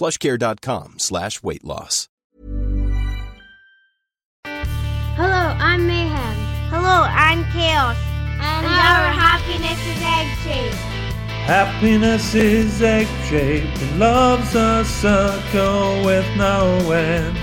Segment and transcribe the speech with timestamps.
[0.00, 2.08] plushcare.com slash weight loss.
[4.46, 6.36] Hello, I'm Mayhem.
[6.72, 7.98] Hello, I'm Chaos.
[8.40, 10.74] And our happiness is egg shaped.
[11.44, 17.34] Happiness is egg shaped and love's a circle with no end.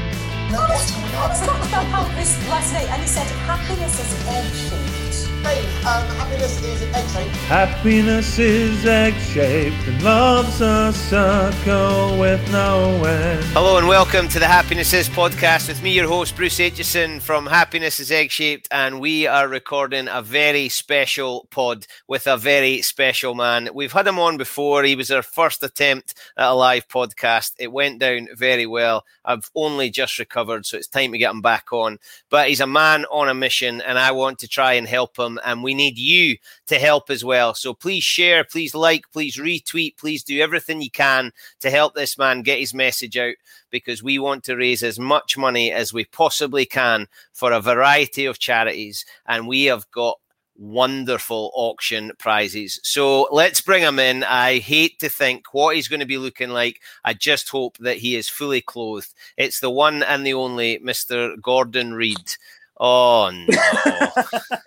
[0.52, 5.07] No, no, I was talking about happiness last night and he said happiness is egg
[5.44, 5.86] shaped.
[5.86, 7.36] Um, happiness is egg shaped.
[7.48, 13.44] Happiness is egg shaped and love's a circle with no end.
[13.54, 17.45] Hello and welcome to the Happiness Is podcast with me, your host Bruce Aitchison from
[17.45, 22.82] Happiness is Egg Shaped, and we are recording a very special pod with a very
[22.82, 23.70] special man.
[23.73, 24.84] We've had him on before.
[24.84, 27.54] He was our first attempt at a live podcast.
[27.60, 29.06] It went down very well.
[29.23, 32.00] I've only just recovered, so it's time to get him back on.
[32.30, 35.27] But he's a man on a mission, and I want to try and help him.
[35.43, 37.54] And we need you to help as well.
[37.54, 42.17] So please share, please like, please retweet, please do everything you can to help this
[42.17, 43.36] man get his message out
[43.70, 48.26] because we want to raise as much money as we possibly can for a variety
[48.26, 49.05] of charities.
[49.26, 50.17] And we have got
[50.58, 52.80] wonderful auction prizes.
[52.83, 54.23] So let's bring him in.
[54.23, 56.82] I hate to think what he's going to be looking like.
[57.05, 59.14] I just hope that he is fully clothed.
[59.37, 61.39] It's the one and the only Mr.
[61.42, 62.36] Gordon Reid.
[62.80, 63.48] Oh no.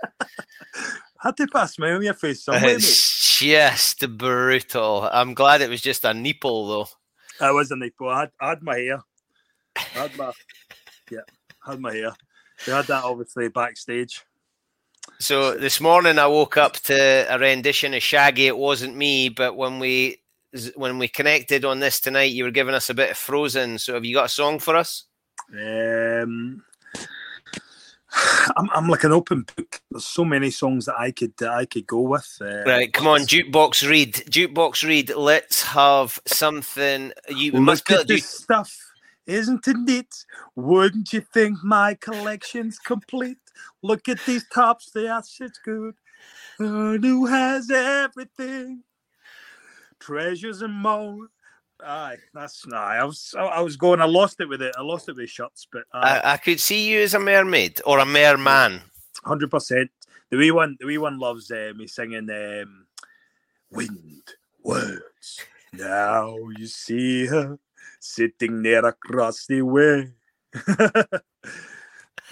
[1.22, 2.76] Had to pass smile on your face somewhere.
[2.76, 5.08] It's just brutal.
[5.12, 6.88] I'm glad it was just a nipple though.
[7.40, 8.08] I was a nipple.
[8.08, 9.02] I had, I had my hair.
[9.76, 10.32] I had my
[11.10, 11.20] yeah,
[11.66, 12.12] I had my hair.
[12.66, 14.24] They had that obviously backstage.
[15.18, 18.46] So this morning I woke up to a rendition of Shaggy.
[18.46, 20.22] It wasn't me, but when we
[20.74, 23.78] when we connected on this tonight, you were giving us a bit of Frozen.
[23.78, 25.04] So have you got a song for us?
[25.52, 26.62] Um,
[28.56, 29.80] I'm, I'm like an open book.
[29.90, 32.38] There's so many songs that I could that I could go with.
[32.40, 35.14] Uh, Right, come on, jukebox Reid, jukebox Reid.
[35.14, 37.12] Let's have something.
[37.28, 38.76] You we must Look be this stuff,
[39.26, 40.24] isn't it neat?
[40.56, 43.38] Wouldn't you think my collection's complete?
[43.82, 45.94] Look at these tops, they are such good.
[46.58, 48.82] Who has everything?
[49.98, 51.28] Treasures and more.
[51.84, 52.76] Aye, that's nah.
[52.78, 54.00] I was I, was going.
[54.00, 54.74] I lost it with it.
[54.76, 57.98] I lost it with shots, but I, I could see you as a mermaid or
[57.98, 58.82] a merman.
[59.24, 59.90] hundred percent.
[60.30, 62.86] The wee one, the wee one loves uh, me singing um,
[63.70, 64.22] "Wind
[64.62, 65.40] Words."
[65.72, 67.58] Now you see her
[68.00, 70.10] sitting there across the way.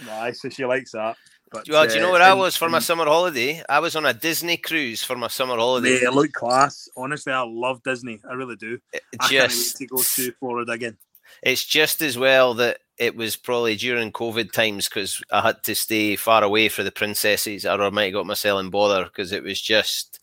[0.06, 1.16] nice, so she likes that.
[1.50, 3.62] But, Well, do you know uh, where I was for my summer holiday?
[3.68, 5.94] I was on a Disney cruise for my summer holiday.
[5.94, 6.88] It looked class.
[6.96, 8.20] Honestly, I love Disney.
[8.28, 8.78] I really do.
[8.94, 10.98] I can't wait just to go to Florida again.
[11.42, 15.74] it's just as well that it was probably during COVID times because I had to
[15.74, 19.32] stay far away for the princesses, or I might have got myself in bother because
[19.32, 20.20] it was just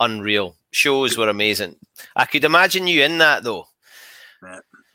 [0.00, 0.56] unreal.
[0.70, 1.76] Shows were amazing.
[2.16, 3.66] I could imagine you in that though.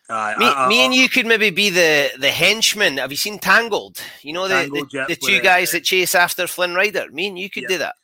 [0.09, 2.97] Aye, Me, I- I- me and you could maybe be the the henchmen.
[2.97, 4.01] Have you seen Tangled?
[4.21, 7.11] You know the Tangled, the, yeah, the two uh, guys that chase after Flynn Rider.
[7.11, 7.69] Me and you could Yeah.
[7.69, 7.95] do that.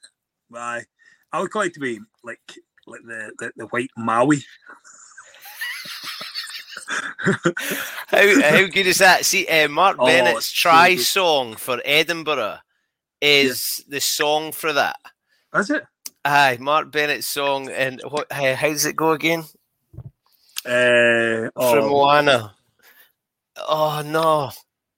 [0.54, 0.84] Aye.
[1.32, 2.40] I would like to be like
[2.86, 4.44] like the, the, the white Maui.
[8.08, 9.26] how, how good is that?
[9.26, 12.58] See, uh, Mark Oh, Bennett's it's so try song for Edinburgh
[13.22, 14.98] is the song for that.
[15.56, 15.84] Is it?
[16.26, 18.32] Aye, Mark Bennett's song, and what?
[18.32, 19.44] How, how does it go again?
[20.66, 22.54] Uh, From oh, Moana.
[23.58, 24.52] Oh no,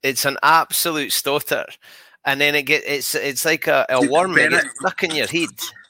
[0.04, 1.66] it's an absolute stotter,
[2.24, 5.28] and then it get it's it's like a, a worm Bennett- gets stuck in your
[5.28, 5.50] head.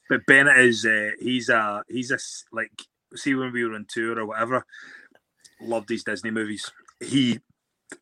[0.09, 2.17] but Bennett is uh, he's a he's a
[2.53, 2.71] like
[3.15, 4.65] see when we were on tour or whatever,
[5.61, 6.71] loved these Disney movies.
[7.01, 7.39] He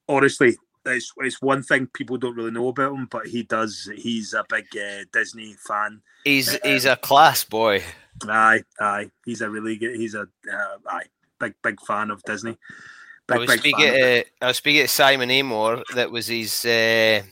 [0.08, 0.56] honestly,
[0.86, 3.90] it's it's one thing people don't really know about him, but he does.
[3.96, 6.02] He's a big uh, Disney fan.
[6.24, 7.84] He's he's a class boy.
[8.30, 9.10] Aye, aye.
[9.26, 9.96] He's a really good.
[9.96, 11.08] He's a uh, aye
[11.44, 12.58] big big fan of Disney.
[13.30, 15.84] I was speaking to I was speaking to Simon Amor.
[15.96, 17.24] That was his uh,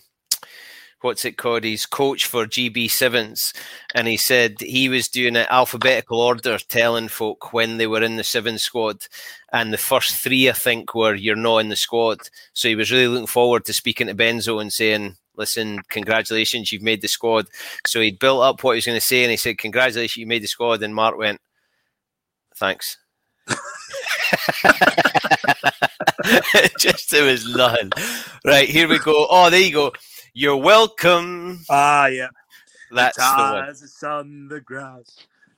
[1.02, 1.64] what's it called?
[1.64, 3.54] His coach for GB Sevens,
[3.94, 8.16] and he said he was doing it alphabetical order, telling folk when they were in
[8.16, 9.08] the seven squad,
[9.52, 12.20] and the first three I think were you're not in the squad.
[12.54, 15.16] So he was really looking forward to speaking to Benzo and saying.
[15.38, 17.48] Listen, congratulations, you've made the squad.
[17.88, 20.28] So he built up what he was going to say, and he said, "Congratulations, you
[20.28, 21.40] made the squad." And Mark went,
[22.58, 22.98] "Thanks."
[26.80, 27.92] Just it was nothing.
[28.46, 29.28] Right, here we go.
[29.30, 29.92] Oh, there you go.
[30.34, 31.60] You're welcome.
[31.70, 32.30] Ah, yeah.
[32.92, 33.70] That's the one.
[33.70, 35.06] As it's on the grass.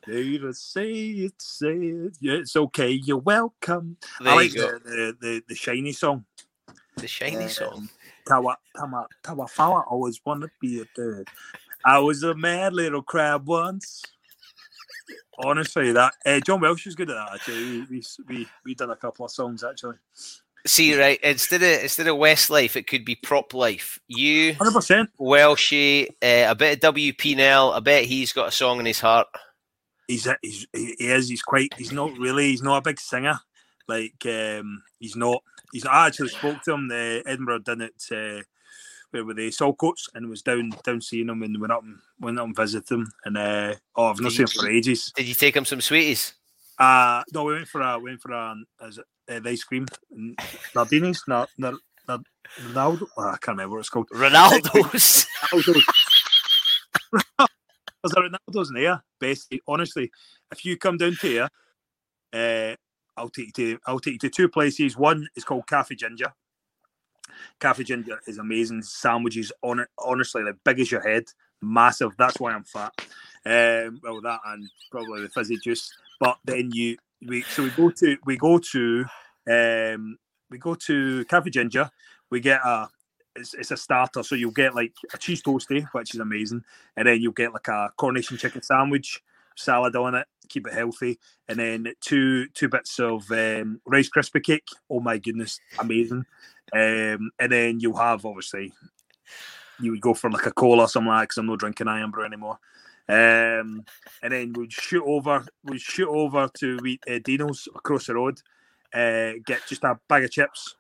[0.06, 2.18] They just say it, say it.
[2.20, 2.90] Yeah, it's okay.
[2.92, 3.96] You're welcome.
[4.20, 4.80] There I you like go.
[4.80, 6.26] the, the, the, the shiny song.
[6.98, 7.90] The shiny Um, song.
[8.28, 11.30] Tawa, Tawa, Tawa Fawa always wanna be a bird.
[11.86, 14.04] I was a mad little crab once.
[15.44, 17.34] Honestly, that uh, Jon Welsh was good at that.
[17.36, 19.96] Actually, we we we, done a couple of songs actually.
[20.66, 24.00] See, right, instead of instead of Westlife, it could be Prop Life.
[24.08, 25.10] You, Hundred percent.
[25.20, 27.74] Welshie, uh, a bit of WP Nel.
[27.74, 29.28] I bet he's got a song in his heart.
[30.08, 31.28] He's a- he's he he is.
[31.28, 31.74] He's quite.
[31.78, 32.50] He's not really.
[32.50, 33.40] He's not a big singer.
[33.88, 35.44] Like um, he's not.
[35.74, 35.86] He's.
[35.86, 36.88] I actually spoke to him.
[36.88, 38.04] The Edinburgh done it.
[38.10, 38.44] Uh,
[39.14, 39.50] where were they?
[39.50, 42.88] Saltcoats, and was down down seeing them and went up and went up and visited
[42.88, 45.14] them And uh, oh, I've not seen him for ages.
[45.16, 46.34] Did you take him some sweeties?
[46.80, 49.86] Uh no, we went for a went for a as uh, ice cream.
[50.76, 51.76] Nardini's not not
[52.10, 53.08] Ronaldo.
[53.18, 54.10] Oh, I can't remember what it's called.
[54.10, 55.26] Ronaldo's.
[55.52, 55.86] Ronaldo's.
[58.04, 59.04] Was there Ronaldo's in there?
[59.20, 60.12] Basically, honestly,
[60.52, 61.50] if you come down to here,
[62.34, 62.76] uh,
[63.16, 64.98] I'll take you to I'll take you to two places.
[64.98, 66.34] One is called Cafe Ginger.
[67.60, 68.82] Cafe Ginger is amazing.
[68.82, 71.26] Sandwiches on honestly, like big as your head,
[71.62, 72.12] massive.
[72.18, 72.94] That's why I'm fat.
[73.46, 75.92] Um, well, that and probably the fizzy juice.
[76.20, 79.06] But then you we so we go to we go to
[79.50, 80.18] um
[80.50, 81.90] we go to Cafe Ginger.
[82.30, 82.90] We get a
[83.36, 86.64] it's, it's a starter, so you'll get like a cheese toasty, which is amazing,
[86.96, 89.22] and then you'll get like a coronation chicken sandwich,
[89.56, 94.40] salad on it, keep it healthy, and then two two bits of um, rice crispy
[94.40, 94.68] cake.
[94.90, 96.26] Oh my goodness, amazing!
[96.74, 98.74] Um, and then you'll have obviously
[99.80, 102.26] you would go for like a cola or something like because I'm not drinking Irn-Bru
[102.26, 102.60] anymore.
[103.08, 103.84] Um,
[104.22, 108.40] and then we'd shoot over, we'd shoot over to we, uh, Dino's across the road,
[108.94, 110.76] uh, get just a bag of chips.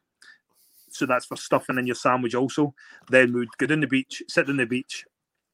[0.89, 2.73] So that's for stuffing in your sandwich also.
[3.09, 5.05] Then we'd go down the beach, sit on the beach,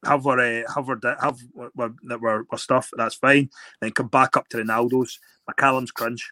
[0.06, 2.90] have our uh, have our have our, our, stuff.
[2.96, 3.50] That's fine.
[3.82, 5.20] Then come back up to Ronaldo's,
[5.50, 6.32] McCallum's Crunch,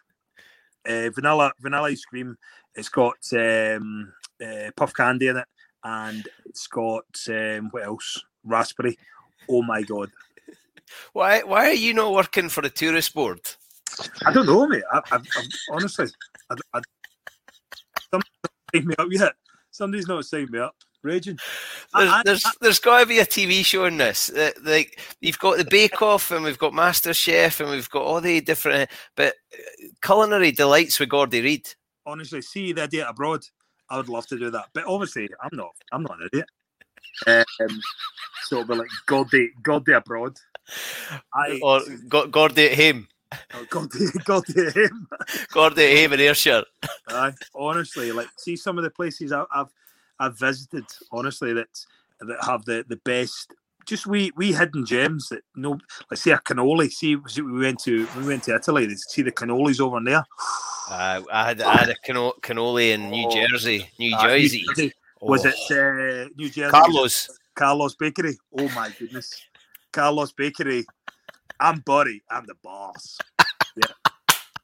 [0.88, 2.36] uh, vanilla vanilla ice cream.
[2.74, 4.12] It's got um,
[4.42, 5.46] uh, puff candy in it,
[5.84, 8.22] and it's got um, what else?
[8.44, 8.98] Raspberry.
[9.50, 10.10] Oh my god!
[11.12, 13.40] Why why are you not working for the tourist board?
[14.24, 14.82] I don't know, mate.
[14.92, 16.06] I, I, I honestly,
[16.50, 16.80] I, I,
[18.10, 19.34] somebody's not signed me up yet.
[19.70, 20.76] Somebody's not signed me up.
[21.02, 21.38] Raging.
[21.94, 24.30] There's, I- I- there's, there's got to be a TV show in this.
[24.30, 28.02] Uh, Like you've got the Bake Off, and we've got Master Chef, and we've got
[28.02, 28.90] all the different.
[29.16, 31.68] But uh, culinary delights with Gordy Reid.
[32.06, 33.42] honestly, see the idea abroad.
[33.90, 35.70] I would love to do that, but obviously, I'm not.
[35.92, 36.46] I'm not an idiot.
[37.26, 37.80] Um,
[38.44, 40.36] so it'll be like Gordy, Gordy abroad.
[41.34, 43.08] I Or Go- Gordy at him,
[43.54, 45.08] oh, Gordy, Gordy him.
[45.52, 46.64] Gordy at him in Ayrshire.
[47.08, 49.68] Aye, honestly, like see some of the places I- I've
[50.20, 50.84] I've visited.
[51.12, 51.68] Honestly, that
[52.20, 53.54] that have the the best.
[53.86, 55.78] Just we we hidden gems that no.
[56.10, 56.90] Let's say a cannoli.
[56.90, 58.88] See, we went to we went to Italy.
[58.96, 60.24] See the cannolis over there.
[60.90, 63.30] Uh, I had I had a cano- cannoli in New Oh.
[63.30, 64.64] Jersey, New Ah, New Jersey.
[64.68, 64.92] Jersey.
[65.20, 65.50] Was Oh.
[65.50, 66.70] it uh, New Jersey?
[66.70, 67.28] Carlos?
[67.54, 68.38] Carlos Bakery.
[68.58, 69.38] Oh my goodness.
[69.92, 70.86] Carlos Bakery.
[71.60, 72.22] I'm Buddy.
[72.30, 73.18] I'm the boss.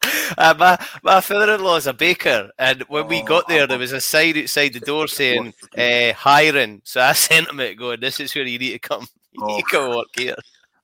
[0.38, 3.92] Uh, my my father-in-law is a baker, and when we Oh, got there, there was
[3.92, 8.20] a sign outside the door saying uh, "hiring." So I sent him it, going, "This
[8.20, 9.06] is where you need to come.
[9.32, 10.36] You need to come work here."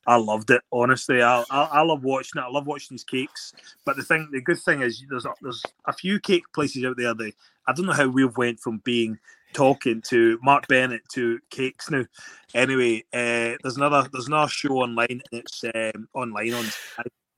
[0.07, 0.62] I loved it.
[0.73, 2.45] Honestly, I, I I love watching it.
[2.45, 3.53] I love watching these cakes.
[3.85, 6.97] But the thing, the good thing is, there's a, there's a few cake places out
[6.97, 7.15] there.
[7.15, 7.33] That
[7.67, 9.19] I don't know how we've went from being
[9.53, 12.05] talking to Mark Bennett to cakes now.
[12.55, 16.67] Anyway, uh, there's another there's another show online and it's um, online on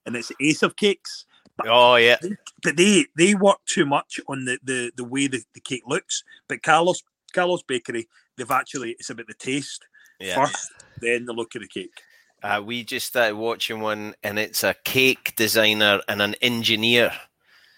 [0.07, 1.27] and it's Ace of Cakes.
[1.67, 2.17] Oh yeah.
[2.63, 6.25] but they they work too much on the the, the way the, the cake looks.
[6.49, 9.85] But Carlos Carlos Bakery, they've actually it's about the taste
[10.19, 10.35] Yeah.
[10.45, 12.01] first, then the look of the cake.
[12.43, 17.13] Uh, we just started watching one, and it's a cake designer and an engineer.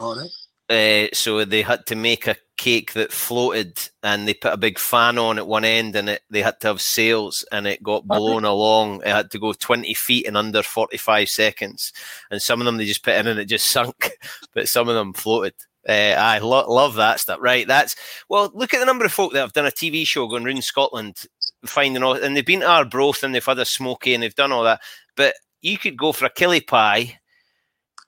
[0.00, 0.31] All right.
[0.71, 4.79] Uh, so they had to make a cake that floated, and they put a big
[4.79, 8.07] fan on at one end, and it they had to have sails, and it got
[8.07, 9.03] blown along.
[9.03, 11.93] It had to go twenty feet in under forty-five seconds,
[12.31, 14.13] and some of them they just put in and it just sunk,
[14.55, 15.55] but some of them floated.
[15.87, 17.39] Uh, I lo- love that stuff.
[17.43, 17.97] Right, that's
[18.29, 18.51] well.
[18.55, 21.27] Look at the number of folk that have done a TV show going round Scotland,
[21.67, 24.53] finding all, and they've been to Arbroath and they've had a smoky and they've done
[24.53, 24.81] all that.
[25.17, 27.19] But you could go for a killie pie.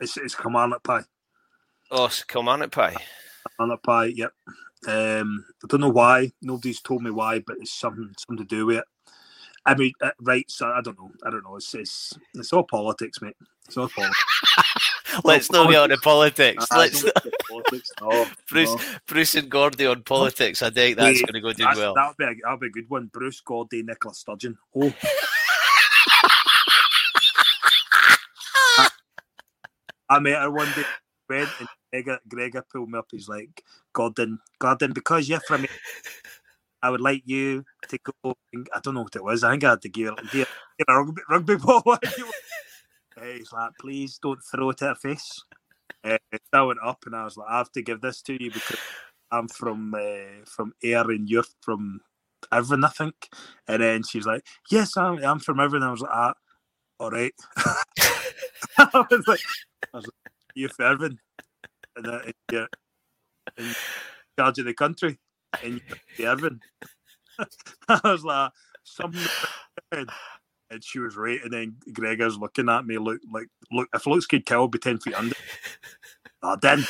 [0.00, 1.02] It's it's Kilmarnock pie.
[1.90, 2.96] Oh, it's Kilmarnock pie.
[3.56, 4.06] Kilmarnock pie.
[4.06, 4.32] Yep.
[4.86, 6.30] Um, I don't know why.
[6.42, 8.84] Nobody's told me why, but it's something something to do with it.
[9.64, 10.48] I mean, uh, right?
[10.48, 11.10] So I don't know.
[11.24, 11.56] I don't know.
[11.56, 13.36] It's it's, it's all politics, mate.
[13.66, 14.24] It's all politics.
[15.24, 16.66] Let's not get on to politics.
[16.70, 17.14] Let's don't
[17.48, 17.90] politics.
[18.00, 18.80] No, Bruce, no.
[19.06, 20.62] Bruce and Gordy on politics.
[20.62, 21.94] I think that's going to go do that's- well.
[21.94, 23.10] That'll be a, that'll be a good one.
[23.12, 24.56] Bruce Gordy, Nicola Sturgeon.
[24.74, 24.92] Oh.
[28.78, 28.88] I,
[30.10, 30.84] I met her one day.
[31.28, 31.68] Went and
[32.02, 33.06] Gregor, Gregor pulled me up.
[33.10, 33.62] He's like,
[33.92, 35.66] Gordon, Gordon, because you're from,
[36.82, 38.34] I would like you to go.
[38.74, 39.42] I don't know what it was.
[39.42, 40.48] I think I had to give give
[40.88, 41.82] a rugby, rugby ball.
[43.22, 45.42] He's like, please don't throw it at her face.
[46.04, 46.18] Uh,
[46.52, 48.78] I went up and I was like, I have to give this to you because
[49.30, 52.00] I'm from uh, from Ayr and you're from
[52.52, 53.14] Irvine, I think.
[53.66, 55.82] And then she's like, Yes, I'm, I'm from Irvine.
[55.82, 56.34] I was like, ah,
[57.00, 57.32] All right.
[58.78, 59.40] I was like,
[59.94, 61.18] I was like You're from Irvine.
[61.96, 62.20] And, uh,
[62.52, 62.68] you're
[63.58, 63.74] in
[64.38, 65.18] charge of the country.
[65.62, 65.80] And
[66.16, 66.36] you're
[67.88, 68.52] I was like,
[68.84, 69.26] Something.
[69.92, 71.40] And she was right.
[71.42, 74.78] And then Gregor's looking at me, look like, look, if looks could kill, I'll be
[74.78, 75.34] 10 feet under.
[76.42, 76.86] I didn't.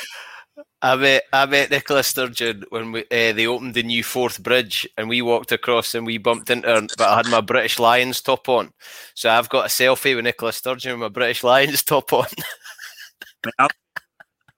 [0.81, 4.87] I met I met Nicola Sturgeon when we, uh, they opened the new Forth Bridge,
[4.97, 6.81] and we walked across and we bumped into her.
[6.97, 8.73] But I had my British Lions top on,
[9.13, 12.25] so I've got a selfie with Nicola Sturgeon with my British Lions top on.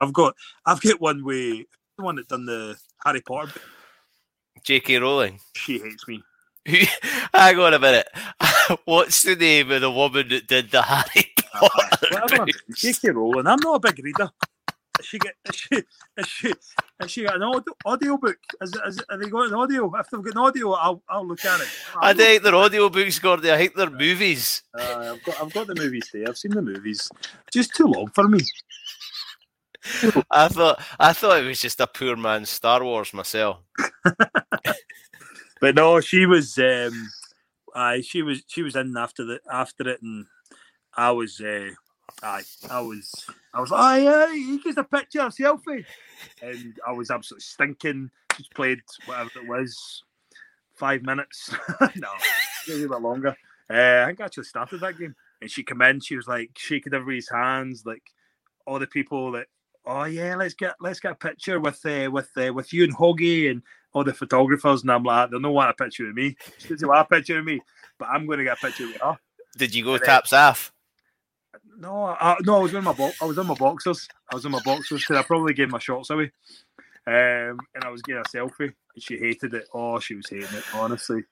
[0.02, 1.66] I've, got I've got one with
[1.98, 3.52] the one that done the Harry Potter.
[3.54, 3.62] bit.
[4.64, 4.98] J.K.
[4.98, 5.40] Rowling.
[5.56, 6.22] She hates me.
[7.34, 8.08] Hang on a minute.
[8.86, 12.46] What's the name of the woman that did the Harry Potter?
[12.76, 13.10] J.K.
[13.12, 13.48] Rowling.
[13.48, 14.30] I'm not a big reader.
[15.00, 15.84] Has she get has she
[16.18, 16.54] has she
[17.08, 18.38] she got an audio, audio book?
[18.62, 19.90] Is, is, have they got an audio?
[19.96, 21.68] If they've got an audio, I'll I'll look at it.
[22.02, 23.50] I think they're audiobooks, Gordy.
[23.50, 24.62] I think they're movies.
[24.78, 26.28] Uh, I've got I've got the movies there.
[26.28, 27.10] I've seen the movies.
[27.54, 28.42] Just too long for me.
[30.32, 33.60] I thought I thought it was just a poor man's Star Wars myself.
[35.60, 37.10] But no, she was um
[37.76, 40.26] aye, she was she was in after the after it and
[40.96, 41.70] I was uh
[42.24, 45.86] aye, I was I was like, aye, aye, you get a picture, a selfie.
[46.42, 48.10] And I was absolutely stinking.
[48.38, 50.04] Just played whatever it was,
[50.76, 51.54] five minutes.
[51.96, 52.10] no,
[52.68, 53.36] maybe a bit longer.
[53.70, 55.16] Uh, I think I actually started that game.
[55.42, 58.04] And she came in, she was like shaking everybody's hands, like
[58.66, 59.48] all the people that
[59.86, 62.96] oh yeah, let's get let's get a picture with uh, with uh, with you and
[62.96, 63.62] Hoggy and
[63.94, 66.36] all the photographers, and I'm like, they don't want a picture of me.
[66.60, 67.60] She doesn't want a picture of me,
[67.98, 69.18] but I'm going to get a picture with her.
[69.58, 70.72] Did you go And then- taps off?
[71.80, 74.08] No, I, no, I was in my bo- I was in my boxers.
[74.32, 76.32] I was in my boxers because I probably gave my shorts away.
[77.08, 79.66] Um, and I was getting a selfie, and she hated it.
[79.74, 81.24] Oh, she was hating it, honestly,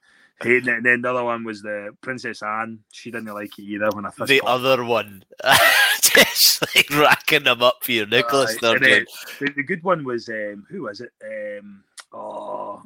[0.45, 0.67] it.
[0.67, 2.79] And then the other one was the Princess Anne.
[2.91, 4.29] She didn't like it either when I first.
[4.29, 5.23] The other one.
[6.01, 9.05] just like racking them up for you, Nicholas Aye, and Sturgeon.
[9.39, 11.11] the, the good one was um, who was it?
[11.23, 12.81] Um, oh,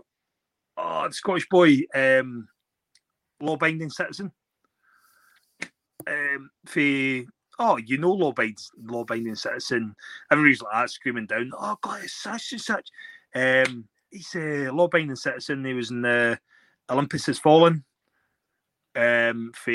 [0.77, 2.47] oh, the Scottish boy, um,
[3.39, 4.31] law-binding citizen.
[6.07, 7.23] Um, for
[7.59, 9.95] oh, you know, law-binding, law-binding citizen.
[10.31, 11.51] Everybody's like that, screaming down.
[11.57, 12.89] Oh God, it's such and such.
[13.35, 15.63] Um, he's a law-binding citizen.
[15.63, 16.39] He was in the
[16.89, 17.83] Olympus Has Fallen.
[18.93, 19.71] Um, for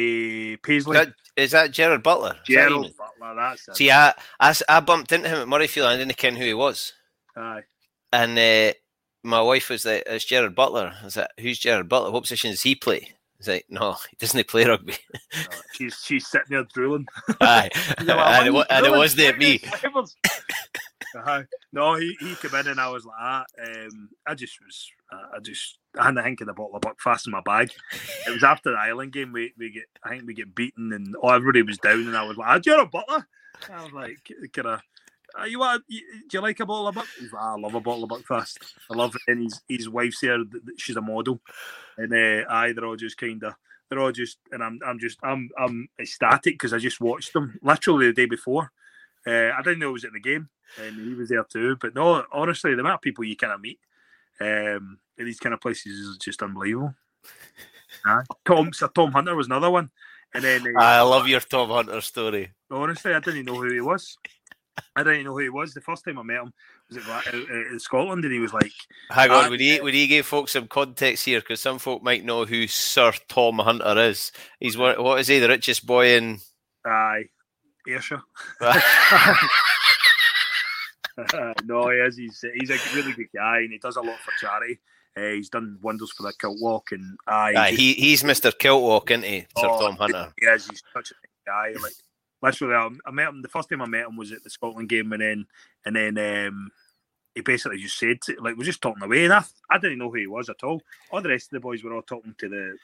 [0.62, 0.98] Paisley.
[0.98, 2.36] Is that, is that Gerard Butler?
[2.46, 3.76] Is that Butler, that's it.
[3.76, 5.86] See, I, I, I bumped into him at Murrayfield.
[5.86, 6.92] I didn't ken who he was.
[7.34, 7.62] Aye.
[8.12, 8.74] And uh,
[9.24, 12.10] my wife was like, "It's Gerard Butler." I was like, "Who's Gerard Butler?
[12.10, 16.26] What position does he play?" He's like, "No, he doesn't play rugby." No, she's she's
[16.26, 17.06] sitting there drooling.
[17.40, 17.70] Aye,
[18.00, 19.58] like, and, it, "Why wa- are you and it wasn't me.
[19.80, 20.16] Flavors."
[21.16, 21.42] Uh-huh.
[21.72, 25.36] No, he, he came in and I was like, ah, um, I just was, uh,
[25.36, 27.70] I just, I had a hink of the bottle of Buckfast in my bag.
[28.26, 29.32] It was after the Ireland game.
[29.32, 32.24] We we get I think we get beaten and oh, everybody was down and I
[32.24, 33.26] was like, "Do you have a butler?"
[33.72, 34.80] I was like, "Kind of."
[35.38, 35.62] Uh, you?
[35.88, 37.06] You, do you like a bottle of buck?
[37.18, 38.58] He's like, I love a bottle of Buckfast.
[38.90, 39.22] I love it.
[39.30, 40.42] And his his wife's here.
[40.78, 41.40] She's a model,
[41.98, 43.54] and uh, I they're all just kind of
[43.88, 47.58] they're all just and I'm I'm just I'm I'm ecstatic because I just watched them
[47.62, 48.72] literally the day before.
[49.26, 50.48] Uh, I didn't know it was in the game,
[50.80, 51.76] and he was there too.
[51.80, 53.80] But no, honestly, the amount of people you kind of meet
[54.40, 56.94] um, in these kind of places is just unbelievable.
[58.08, 59.90] uh, Tom, Sir Tom Hunter was another one,
[60.34, 62.52] and then uh, I love your Tom Hunter story.
[62.70, 64.16] Honestly, I didn't know who he was.
[64.94, 65.72] I didn't know who he was.
[65.72, 66.52] The first time I met him
[66.88, 68.72] was at, in Scotland, and he was like,
[69.10, 71.40] "Hang on, would he would he give folks some context here?
[71.40, 74.32] Because some folk might know who Sir Tom Hunter is.
[74.60, 75.02] He's what?
[75.02, 75.38] What is he?
[75.38, 76.40] The richest boy in?
[76.84, 77.24] Aye,
[77.88, 78.22] Ayrshire.
[81.64, 82.16] no, he is.
[82.16, 84.78] He's he's a really good guy, and he does a lot for charity.
[85.16, 88.82] Uh, he's done wonders for the Kilt Walk, and aye, aye he, he's Mister Kilt
[88.82, 90.32] Walk, isn't he, Sir oh, Tom Hunter?
[90.38, 90.68] He is.
[90.68, 91.80] He's such a nice guy.
[91.80, 91.94] Like
[92.42, 93.40] literally, I, I, met him.
[93.40, 95.46] The first time I met him was at the Scotland game, and then
[95.86, 96.70] and then um,
[97.34, 100.18] he basically just said like we're just talking away, and I, I didn't know who
[100.18, 100.82] he was at all.
[101.10, 102.76] All the rest of the boys were all talking to the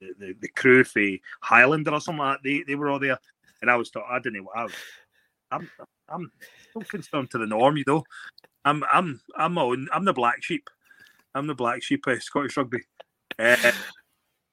[0.00, 1.02] the, the, the crew for
[1.42, 2.48] Highlander or something like that.
[2.48, 3.18] They they were all there,
[3.60, 4.08] and I was talking.
[4.10, 4.44] I didn't know.
[4.44, 4.72] What I was,
[5.50, 5.70] I'm
[6.08, 6.32] I'm
[6.74, 8.04] don't conform to the norm, you know.
[8.64, 10.68] I'm I'm I'm on, I'm the black sheep.
[11.34, 12.80] I'm the black sheep of Scottish rugby.
[13.38, 13.72] Uh,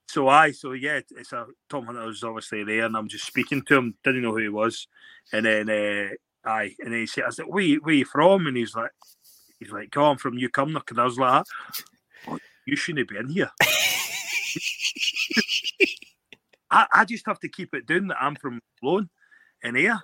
[0.08, 3.62] so I so yeah, it's a Tom Hunter was obviously there, and I'm just speaking
[3.64, 3.96] to him.
[4.04, 4.88] Didn't know who he was,
[5.34, 6.10] and then uh,
[6.46, 8.92] I and then he said, "I said, where, where you from?" And he's like,
[9.60, 11.46] he's like, "Oh, I'm from New Cumnock," and I was like,
[12.28, 13.52] oh, "You shouldn't be in here."
[16.72, 19.10] I, I just have to keep it down that I'm from Loan
[19.66, 20.00] in here.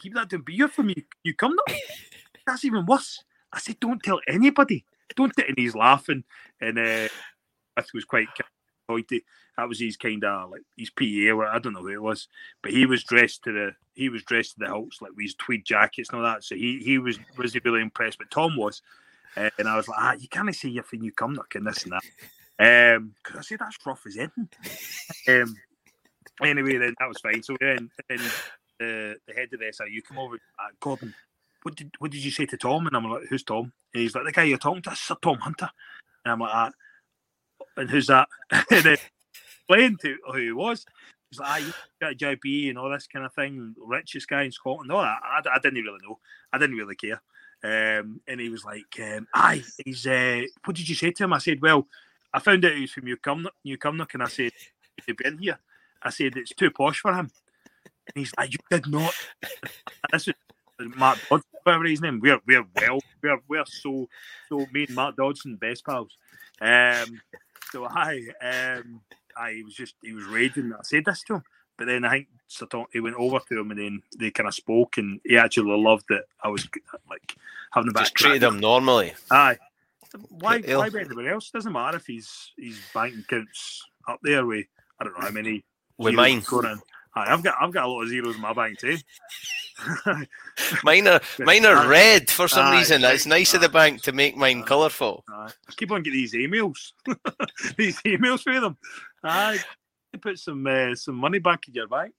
[0.00, 0.42] keep that down.
[0.42, 1.74] But you're from you, you come now.
[2.46, 3.22] That's even worse.
[3.52, 4.84] I said, don't tell anybody.
[5.14, 5.34] Don't.
[5.34, 5.46] tell.
[5.46, 6.24] And he's laughing,
[6.60, 7.08] and uh,
[7.76, 8.28] that was quite
[8.88, 9.22] pointy.
[9.56, 11.34] That was his kind of like his PA.
[11.34, 12.28] Or I don't know who it was,
[12.62, 15.34] but he was dressed to the he was dressed to the hilts, like with his
[15.34, 16.44] tweed jackets and all that.
[16.44, 18.18] So he he was was really impressed.
[18.18, 18.80] But Tom was,
[19.36, 21.84] uh, and I was like, ah, you can't say you're from New Cumnock and this
[21.84, 22.02] and that.
[22.58, 24.48] Um, because I said that's rough as anything.
[25.28, 25.54] um,
[26.42, 27.42] anyway, then that was fine.
[27.42, 28.20] So then, then
[28.78, 31.14] the, the head of the SRU come over, uh, Gordon,
[31.62, 32.86] what did what did you say to Tom?
[32.86, 33.72] And I'm like, who's Tom?
[33.94, 35.70] And he's like, the guy you're talking to, Sir Tom Hunter.
[36.24, 36.70] And I'm like, ah,
[37.76, 38.28] and who's that?
[38.50, 38.96] and then
[39.32, 40.84] explained to who he was.
[41.30, 44.88] He's like, ah, got JB and all this kind of thing, richest guy in Scotland.
[44.88, 46.18] No, I, I, I didn't really know.
[46.52, 47.22] I didn't really care.
[47.64, 51.32] Um, and he was like, um, aye, he's, uh, what did you say to him?
[51.32, 51.86] I said, well,
[52.34, 54.50] I found out he was from New Cumnock, Newcomnock and I said,
[55.06, 55.58] he'd been here.
[56.02, 57.30] I said, it's too posh for him.
[58.06, 59.14] And he's like, "You did not."
[60.12, 60.34] this is
[60.96, 62.20] Mark Dodson, whatever his name.
[62.20, 64.08] We're we're well, we're we're so
[64.48, 64.66] so.
[64.72, 66.16] Me and Mark Dodson, best pals.
[66.60, 67.20] Um,
[67.70, 69.00] so I um,
[69.36, 70.72] I was just he was raging.
[70.72, 71.44] I said this to him,
[71.76, 74.54] but then I think Satan, he went over to him and then they kind of
[74.54, 76.68] spoke, and he actually loved that I was
[77.08, 77.36] like
[77.72, 77.92] having a.
[77.94, 79.14] Just treated him normally.
[79.30, 79.58] Aye.
[80.28, 80.60] Why?
[80.60, 81.50] Why be anybody else?
[81.50, 84.66] Doesn't matter if he's his bank accounts up there with
[85.00, 85.64] I don't know how many.
[85.96, 86.42] With mine.
[87.14, 88.96] I've got I've got a lot of zeros in my bank too.
[90.84, 93.04] mine are mine are red for some aye, reason.
[93.04, 95.24] It's nice of the bank to make mine colourful.
[95.28, 96.92] I keep on getting these emails,
[97.76, 98.76] these emails for them.
[99.22, 99.58] I
[100.20, 102.14] put some uh, some money back in your bank.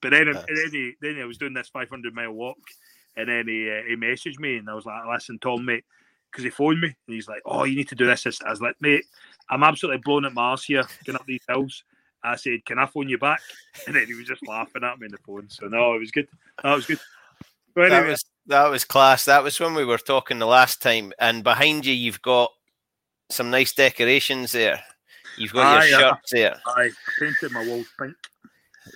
[0.00, 0.44] But then, yes.
[0.46, 2.58] then, he, then I was doing this 500 mile walk,
[3.16, 5.84] and then he uh, he messaged me, and I was like, "Listen, Tom, mate,"
[6.30, 8.60] because he phoned me, and he's like, "Oh, you need to do this." I was
[8.60, 9.06] like, "Mate,
[9.48, 11.84] I'm absolutely blown at Mars here, going up these hills."
[12.24, 13.40] I said, "Can I phone you back?"
[13.86, 15.48] And then he was just laughing at me on the phone.
[15.48, 16.28] So no, it was good.
[16.62, 16.98] That was good.
[17.76, 17.90] Anyway.
[17.90, 19.24] That was that was class.
[19.24, 21.12] That was when we were talking the last time.
[21.18, 22.50] And behind you, you've got
[23.30, 24.82] some nice decorations there.
[25.36, 26.60] You've got aye, your shirts I, there.
[26.66, 28.14] I painted my walls pink.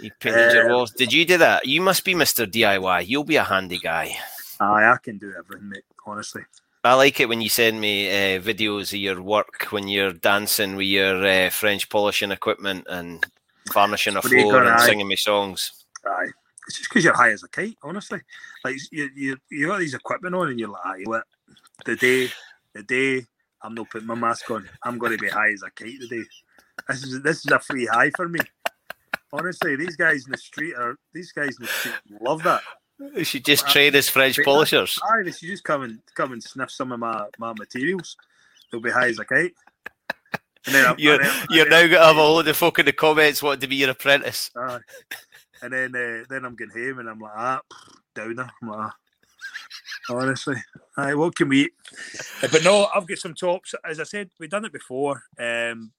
[0.01, 0.93] You painted your um, walls.
[0.93, 1.67] Did you do that?
[1.67, 3.09] You must be Mister DIY.
[3.09, 4.17] You'll be a handy guy.
[4.61, 5.85] Aye, I can do everything, mate.
[6.07, 6.43] Honestly.
[6.85, 10.77] I like it when you send me uh, videos of your work when you're dancing
[10.77, 13.25] with your uh, French polishing equipment and
[13.73, 15.85] varnishing a floor and singing me songs.
[16.07, 16.29] Aye,
[16.67, 18.21] it's just because you're high as a kite, honestly.
[18.65, 21.25] Like you, you, you got these equipment on, and you're like, what?
[21.85, 22.29] The day,
[22.75, 23.27] the day
[23.63, 26.23] I'm not putting my mask on, I'm going to be high as a kite today.
[26.89, 28.39] This is this is a free high for me.
[29.33, 32.63] Honestly, these guys in the street are these guys in the street love that.
[32.99, 34.99] They should just well, trade as French polishers.
[35.05, 38.17] Aye, they should just come and come and sniff some of my, my materials.
[38.71, 39.55] They'll be high as a kite.
[40.67, 43.43] Then, you're then, you're now going to have a load of folk in the comments
[43.43, 44.51] wanting to be your apprentice.
[44.57, 44.81] Aye.
[45.63, 47.61] And then uh, then I'm getting home and I'm like, ah,
[48.15, 48.51] downer.
[48.63, 48.95] I'm like, ah.
[50.11, 50.57] honestly.
[50.97, 51.73] Aye, what can we eat?
[52.43, 53.75] Uh, But no, I've got some tops.
[53.89, 55.23] As I said, we've done it before.
[55.39, 55.93] Um,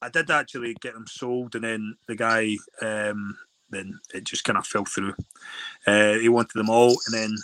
[0.00, 3.36] I did actually get them sold, and then the guy, um,
[3.70, 5.14] then it just kind of fell through.
[5.86, 7.36] Uh, he wanted them all, and then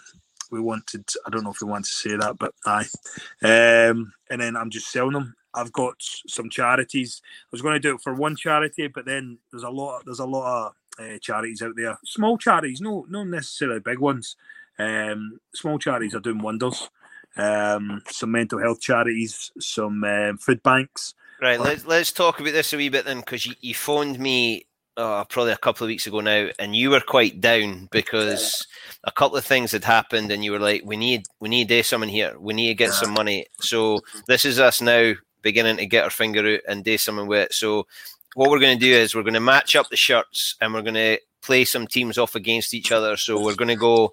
[0.50, 1.04] we wanted.
[1.26, 2.86] I don't know if we want to say that, but aye.
[3.42, 5.34] Um, and then I'm just selling them.
[5.54, 7.20] I've got some charities.
[7.24, 10.02] I was going to do it for one charity, but then there's a lot.
[10.04, 11.98] There's a lot of uh, charities out there.
[12.04, 14.36] Small charities, no, not necessarily big ones.
[14.78, 16.88] Um, small charities are doing wonders.
[17.36, 21.14] Um, some mental health charities, some um, food banks.
[21.40, 24.66] Right, let's let's talk about this a wee bit then, because you, you phoned me
[24.96, 28.66] uh, probably a couple of weeks ago now, and you were quite down because
[29.04, 31.76] a couple of things had happened, and you were like, "We need we need to
[31.76, 32.38] do something here.
[32.38, 36.10] We need to get some money." So this is us now beginning to get our
[36.10, 37.54] finger out and do something with it.
[37.54, 37.86] So
[38.34, 40.82] what we're going to do is we're going to match up the shirts, and we're
[40.82, 43.16] going to play some teams off against each other.
[43.16, 44.12] So we're going to go.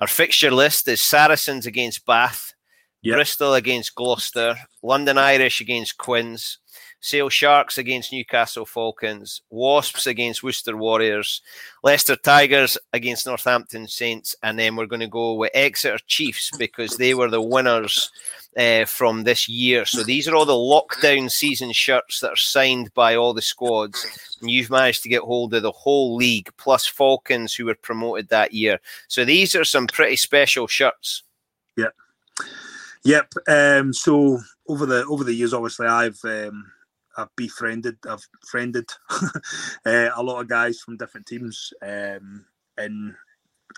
[0.00, 2.54] Our fixture list is Saracens against Bath.
[3.02, 6.58] Bristol against Gloucester, London Irish against Quins,
[7.00, 11.40] Sale Sharks against Newcastle Falcons, Wasps against Worcester Warriors,
[11.82, 16.96] Leicester Tigers against Northampton Saints, and then we're going to go with Exeter Chiefs because
[16.96, 18.10] they were the winners
[18.56, 19.86] uh, from this year.
[19.86, 24.36] So these are all the lockdown season shirts that are signed by all the squads.
[24.42, 28.28] And you've managed to get hold of the whole league, plus Falcons who were promoted
[28.28, 28.78] that year.
[29.08, 31.22] So these are some pretty special shirts.
[31.76, 31.94] Yep.
[33.04, 33.32] Yep.
[33.48, 36.70] Um, so over the over the years, obviously, I've um,
[37.16, 38.90] I've befriended, I've friended
[39.86, 42.44] uh, a lot of guys from different teams, um,
[42.76, 43.14] and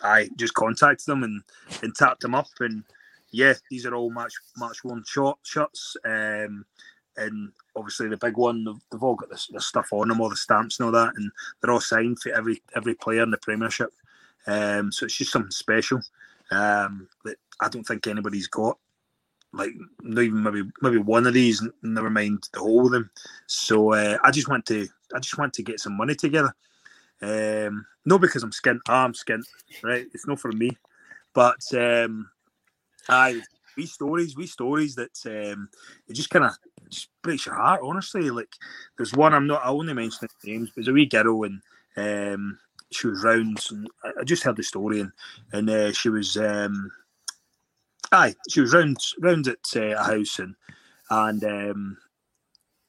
[0.02, 1.42] I just contacted them and,
[1.82, 2.82] and tapped them up, and
[3.30, 6.64] yeah, these are all match match worn short shirts, um,
[7.16, 10.30] and obviously the big one, they've, they've all got this, this stuff on them, all
[10.30, 11.30] the stamps and all that, and
[11.60, 13.92] they're all signed for every every player in the Premiership.
[14.48, 16.00] Um, so it's just something special
[16.50, 18.76] um, that I don't think anybody's got
[19.52, 23.10] like not even maybe maybe one of these never mind the whole of them.
[23.46, 26.54] So uh, i just want to i just want to get some money together.
[27.22, 29.44] Um not because i'm skint oh, i'm skint
[29.82, 30.06] right?
[30.12, 30.70] It's not for me.
[31.34, 32.30] But um
[33.08, 33.40] i
[33.76, 35.68] we stories we stories that um
[36.08, 36.52] it just kind of
[37.22, 38.30] breaks your heart honestly.
[38.30, 38.52] Like
[38.96, 41.60] there's one i'm not i only mentioning names but there's a wee girl and
[41.96, 42.58] um
[42.90, 45.12] she was round and I- i just heard the story and
[45.52, 46.90] and uh, she was um
[48.12, 50.54] Aye, she was round round at uh, a house and
[51.10, 51.96] and um,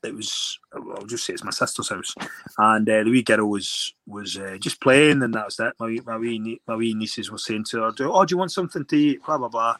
[0.04, 2.14] it was I'll just say it's my sister's house,
[2.58, 5.76] and uh, the wee girl was was uh, just playing and that was that.
[5.80, 8.86] My my wee my wee nieces were saying to her, "Oh, do you want something
[8.86, 9.78] to eat?" Blah blah blah,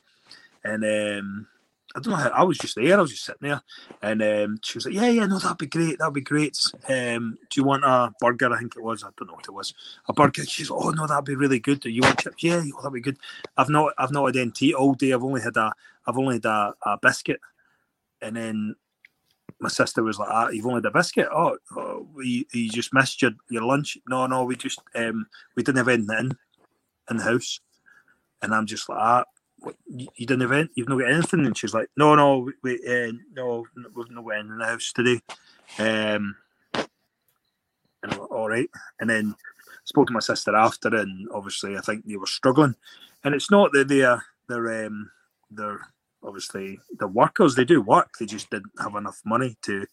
[0.64, 0.84] and
[1.20, 1.48] um,
[1.96, 2.98] I don't know how I was just there.
[2.98, 3.62] I was just sitting there,
[4.02, 6.00] and um, she was like, "Yeah, yeah, no, that'd be great.
[6.00, 6.58] That'd be great.
[6.90, 8.52] Um, do you want a burger?
[8.52, 9.04] I think it was.
[9.04, 9.76] I don't know what it was.
[10.08, 11.82] A burger." She's, like, "Oh no, that'd be really good.
[11.82, 12.42] Do you want chips?
[12.42, 13.20] Yeah, oh, that'd be good.
[13.58, 15.14] I've not, I've not had any tea all day.
[15.14, 15.72] I've only had a,
[16.08, 17.40] I've only had a, a biscuit."
[18.22, 18.76] And then
[19.60, 21.28] my sister was like, ah, "You've only had a biscuit?
[21.32, 24.00] Oh, oh you, you just missed your, your lunch?
[24.08, 26.38] No, no, we just, um, we didn't have anything in,
[27.12, 27.60] in the house."
[28.42, 29.26] And I'm just like, "Ah."
[29.88, 31.46] You, didn't have any, you've not got anything?
[31.46, 35.22] And she's like no no we, uh, no we've not got in the house today.
[35.80, 36.36] Um
[36.74, 38.70] and I'm like, all right.
[39.00, 39.36] And then
[39.86, 42.76] spoke to my sister after and obviously I think they were struggling.
[43.24, 45.12] And it's not that they're they're um
[45.52, 45.82] they're
[46.24, 47.56] obviously the workers.
[47.56, 48.18] They do work.
[48.20, 49.86] They just didn't have enough money to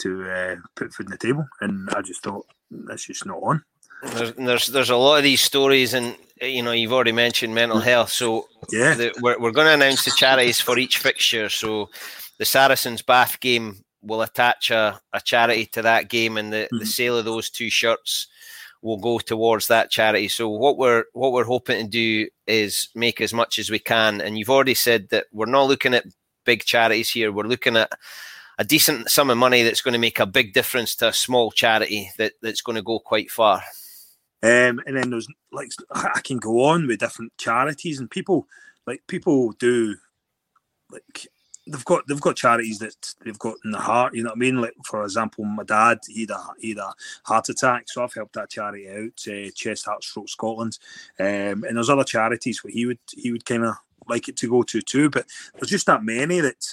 [0.00, 1.46] to uh, put food on the table.
[1.60, 3.62] And I just thought that's just not on.
[4.02, 7.54] There's, there's there's a lot of these stories, and Uh, you know you've already mentioned
[7.54, 7.84] mental mm.
[7.84, 8.10] health.
[8.10, 8.94] So Yeah.
[8.94, 11.48] the, we're we're going to announce the charities for each fixture.
[11.48, 11.90] So
[12.38, 16.76] the Saracens Bath game will attach a, a charity to that game, and the, the
[16.78, 16.84] mm-hmm.
[16.84, 18.28] sale of those two shirts
[18.82, 20.28] will go towards that charity.
[20.28, 24.20] So what we're what we're hoping to do is make as much as we can.
[24.20, 26.06] And you've already said that we're not looking at
[26.44, 27.30] big charities here.
[27.30, 27.92] We're looking at
[28.58, 31.50] a decent sum of money that's going to make a big difference to a small
[31.50, 33.62] charity that, that's going to go quite far.
[34.42, 38.46] Um, and then there's like I can go on with different charities and people
[38.86, 39.96] like people do
[40.90, 41.28] like
[41.66, 44.14] they've got they've got charities that they've got in the heart.
[44.14, 44.60] You know what I mean?
[44.60, 46.92] Like for example, my dad he had a, he had a
[47.24, 50.78] heart attack, so I've helped that charity out, uh, Chest Heart Stroke Scotland.
[51.18, 53.74] Um, and there's other charities where he would he would kind of
[54.08, 55.10] like it to go to too.
[55.10, 56.66] But there's just that many that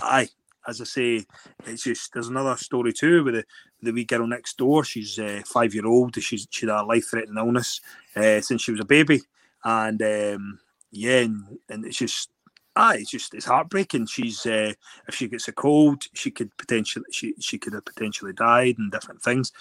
[0.00, 0.28] I.
[0.68, 1.24] As I say,
[1.64, 3.44] it's just there's another story too with the
[3.82, 4.84] the wee girl next door.
[4.84, 6.20] She's uh, five year old.
[6.22, 7.80] She's she had a life threatening illness
[8.14, 9.22] uh, since she was a baby,
[9.64, 10.58] and um,
[10.90, 12.30] yeah, and, and it's just
[12.76, 14.06] ah, it's just it's heartbreaking.
[14.06, 14.72] She's uh,
[15.08, 18.90] if she gets a cold, she could potentially she she could have potentially died and
[18.90, 19.52] different things.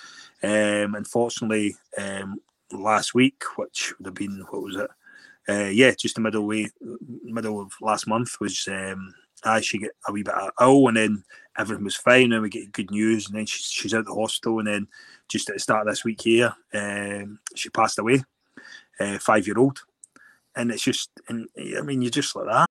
[0.43, 2.39] Um, unfortunately, um,
[2.71, 4.89] last week, which would have been what was it?
[5.47, 6.69] uh, yeah, just the middle way,
[7.23, 11.23] middle of last month was um, I she get a wee bit ill, and then
[11.57, 14.59] everything was fine, and we get good news, and then she, she's out the hospital,
[14.59, 14.87] and then
[15.27, 18.23] just at the start of this week here, um, she passed away,
[18.99, 19.79] uh, five year old,
[20.55, 22.69] and it's just, and I mean, you're just like that.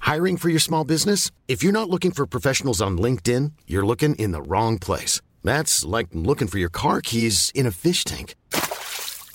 [0.00, 1.30] Hiring for your small business?
[1.46, 5.20] If you're not looking for professionals on LinkedIn, you're looking in the wrong place.
[5.44, 8.34] That's like looking for your car keys in a fish tank.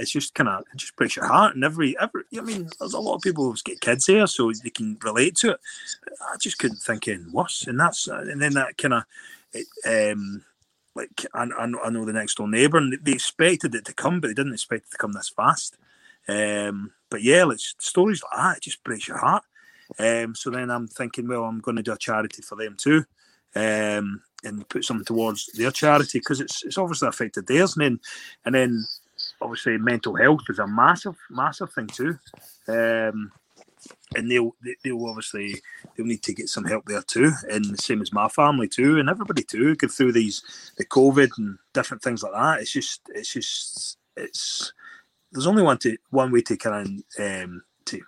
[0.00, 2.94] It's just kind of it just breaks your heart, and every every I mean, there's
[2.94, 5.60] a lot of people who get kids here, so they can relate to it.
[6.32, 9.04] I just couldn't think in worse, and that's and then that kind of
[9.86, 10.44] um
[10.94, 14.28] like I, I know the next door neighbour, and they expected it to come, but
[14.28, 15.76] they didn't expect it to come this fast.
[16.28, 19.44] Um, but yeah, like stories like that, it just breaks your heart.
[19.98, 23.04] Um, so then I'm thinking, well, I'm going to do a charity for them too,
[23.54, 28.00] um, and put something towards their charity because it's it's obviously affected theirs, and then
[28.44, 28.86] and then
[29.42, 32.18] obviously mental health is a massive massive thing too.
[32.68, 33.32] Um,
[34.14, 35.60] and they'll they'll obviously
[35.96, 38.98] they'll need to get some help there too, and the same as my family too,
[38.98, 39.74] and everybody too.
[39.76, 40.42] Go through these
[40.76, 42.60] the COVID and different things like that.
[42.60, 44.72] It's just it's just it's
[45.32, 48.00] there's only one to one way to kind of um, to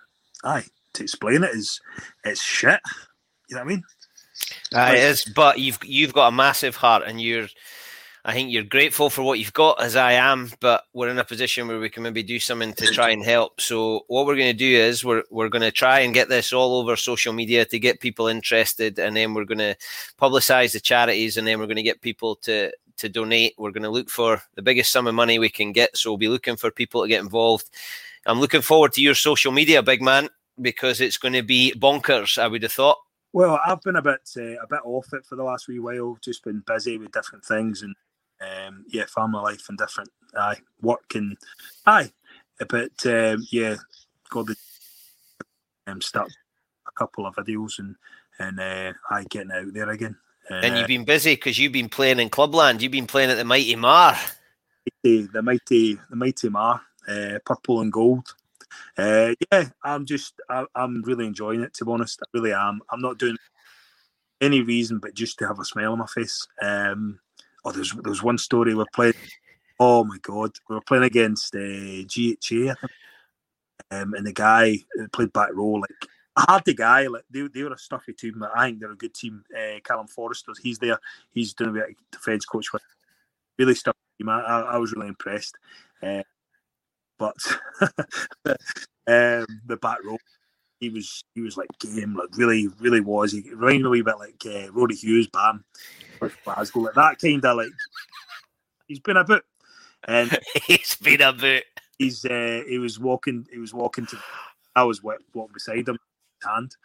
[0.43, 1.81] aye to explain it is
[2.23, 2.79] it's shit.
[3.49, 3.83] You know what I mean?
[4.73, 7.47] Uh, it is, but you've you've got a massive heart, and you're
[8.27, 11.23] I think you're grateful for what you've got, as I am, but we're in a
[11.23, 13.61] position where we can maybe do something to try and help.
[13.61, 16.51] So what we're going to do is we're we're going to try and get this
[16.51, 19.75] all over social media to get people interested, and then we're going to
[20.19, 23.53] publicise the charities, and then we're going to get people to to donate.
[23.59, 25.95] We're going to look for the biggest sum of money we can get.
[25.95, 27.69] So we'll be looking for people to get involved.
[28.25, 32.39] I'm looking forward to your social media, big man, because it's going to be bonkers.
[32.39, 32.97] I would have thought.
[33.33, 36.17] Well, I've been a bit uh, a bit off it for the last wee while.
[36.21, 37.93] Just been busy with different things and
[38.41, 41.37] um, yeah, family life and different aye work and
[41.85, 42.11] aye,
[42.69, 43.75] but um, yeah,
[44.29, 44.55] got the
[45.87, 46.31] um, start
[46.87, 47.95] a couple of videos and
[48.39, 50.15] and uh, I getting out there again.
[50.49, 52.81] Uh, and you've been busy because you've been playing in Clubland.
[52.81, 54.15] You've been playing at the Mighty Marr.
[55.03, 58.35] The, the mighty, the Mighty Marr, uh, purple and gold.
[58.97, 61.73] Uh, yeah, I'm just, I, am really enjoying it.
[61.75, 62.81] To be honest, I really am.
[62.91, 63.37] I'm not doing
[64.41, 66.47] any reason but just to have a smile on my face.
[66.61, 67.19] Um,
[67.65, 69.13] oh, there's there was one story we're playing.
[69.79, 72.75] Oh my god, we were playing against uh, GHA,
[73.91, 74.77] um, and the guy
[75.11, 75.89] played back row like
[76.37, 77.07] a hardy guy.
[77.07, 79.43] Like they, they were a stuffy team, but I think they're a good team.
[79.55, 80.99] Uh, Callum Forrester, he's there.
[81.31, 82.83] He's doing a bit of defence coach with
[83.57, 84.29] really stuffy team.
[84.29, 85.57] I, I, was really impressed.
[86.01, 86.23] Uh,
[87.17, 87.35] but
[88.45, 90.17] um, the back row,
[90.85, 93.31] he was he was like game, like really really was.
[93.31, 95.63] He reminded me a wee bit like uh, Rory Hughes, Bam
[96.21, 96.81] with Glasgow.
[96.81, 97.69] Like that kind of like
[98.87, 99.43] he's been a bit,
[100.07, 101.65] and he's been a bit.
[101.97, 103.47] He's uh, he was walking.
[103.51, 104.17] He was walking to.
[104.75, 105.97] I was walking beside him.
[106.45, 106.75] Hand.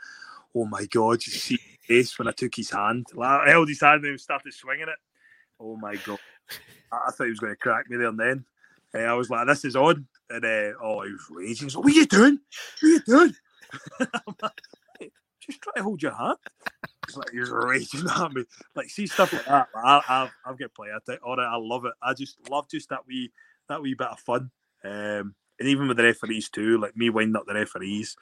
[0.54, 1.24] Oh my god!
[1.26, 3.06] You see his face when I took his hand.
[3.14, 4.98] Like, I held his hand and he started swinging it.
[5.60, 6.18] Oh my god!
[6.90, 8.44] I, thought he was going to crack me there and then.
[8.94, 11.68] Uh, I was like, "This is on," and uh, oh, he was raging.
[11.68, 12.40] Like, "What are you doing?
[12.80, 13.34] What are you doing?"
[14.42, 16.36] like, Just try to hold your hand
[17.16, 18.44] like he's raging at me.
[18.74, 19.68] Like see stuff like that.
[19.74, 21.20] I, I, I've got play at it.
[21.22, 21.92] All right, I love it.
[22.02, 23.32] I just love just that wee
[23.68, 24.50] that wee bit of fun.
[24.84, 28.16] Um, and even with the referees too, like me winding up the referees.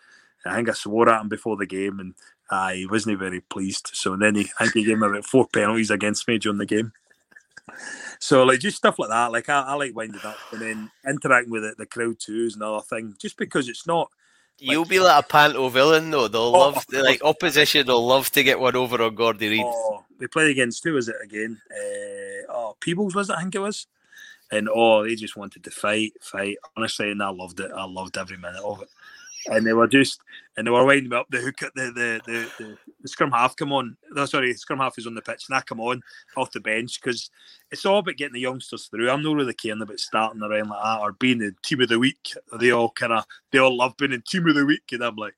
[0.46, 2.14] I think I swore at him before the game, and
[2.50, 3.90] uh, wasn't very pleased.
[3.92, 6.66] So then he, I think he gave me about four penalties against me during the
[6.66, 6.92] game.
[8.20, 9.32] So like just stuff like that.
[9.32, 12.56] Like I, I like winding up and then interacting with the, the crowd too is
[12.56, 13.14] another thing.
[13.18, 14.10] Just because it's not
[14.60, 16.28] You'll be like a panto villain though.
[16.28, 17.86] They'll oh, love to, like opposition.
[17.86, 19.64] They'll love to get one over on Gordy Reid.
[19.64, 21.60] Oh, they played against who was it again?
[21.70, 23.36] Uh, oh, Peebles was it?
[23.36, 23.86] I think it was.
[24.50, 26.56] And oh, they just wanted to fight, fight.
[26.76, 27.70] Honestly, and I loved it.
[27.74, 28.88] I loved every minute of it.
[29.50, 30.20] And they were just
[30.56, 31.26] and they were winding me up.
[31.30, 33.96] The hook, the the the, the, the scrum half come on.
[34.10, 36.02] No, sorry, scrum half is on the pitch, and I come on
[36.36, 37.30] off the bench because
[37.70, 39.10] it's all about getting the youngsters through.
[39.10, 41.98] I'm not really caring about starting around like that or being the team of the
[41.98, 42.34] week.
[42.58, 45.16] They all kind of they all love being in team of the week, and I'm
[45.16, 45.34] like.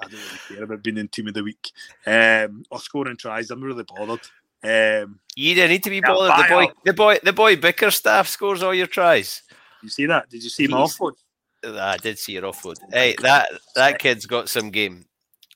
[0.00, 1.72] I don't really care about being in team of the week
[2.06, 3.50] um, or scoring tries.
[3.50, 4.20] I'm really bothered.
[4.62, 6.38] Um, you don't need to be bothered.
[6.38, 9.42] The boy, the boy, the boy Bickerstaff scores all your tries.
[9.82, 10.28] You see that?
[10.30, 11.14] Did you see my offload?
[11.64, 12.76] Uh, I did see your offload.
[12.82, 15.04] Oh hey, that that kid's got some game.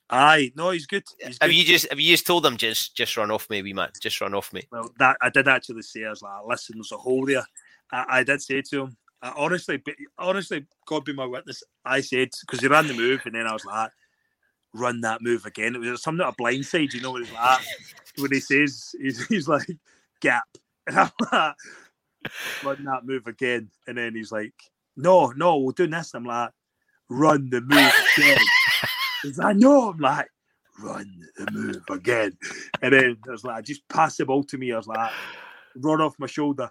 [0.09, 1.03] Aye, no, he's good.
[1.19, 1.55] He's have good.
[1.55, 3.89] you just have you just told him just just run off me, wee man?
[4.01, 4.63] Just run off me.
[4.71, 6.05] Well, that I did actually say.
[6.05, 7.45] I was like, listen, there's a hole there.
[7.91, 9.81] I, I did say to him, I, honestly,
[10.17, 11.63] honestly, God be my witness.
[11.85, 13.91] I said because he ran the move, and then I was like,
[14.73, 15.75] run that move again.
[15.75, 17.61] It was something a blindside, you know what it's like
[18.17, 19.67] when he says he's, he's like
[20.19, 20.43] gap,
[20.87, 21.55] and I'm like,
[22.63, 24.53] run that move again, and then he's like,
[24.95, 26.13] no, no, we're doing this.
[26.13, 26.51] And I'm like,
[27.09, 28.37] run the move again.
[29.23, 30.27] he's like, no, I'm like,
[30.79, 31.05] run
[31.37, 32.37] the move again,
[32.81, 34.71] and then I was like, just pass the ball to me.
[34.71, 35.11] I was like,
[35.77, 36.69] run off my shoulder.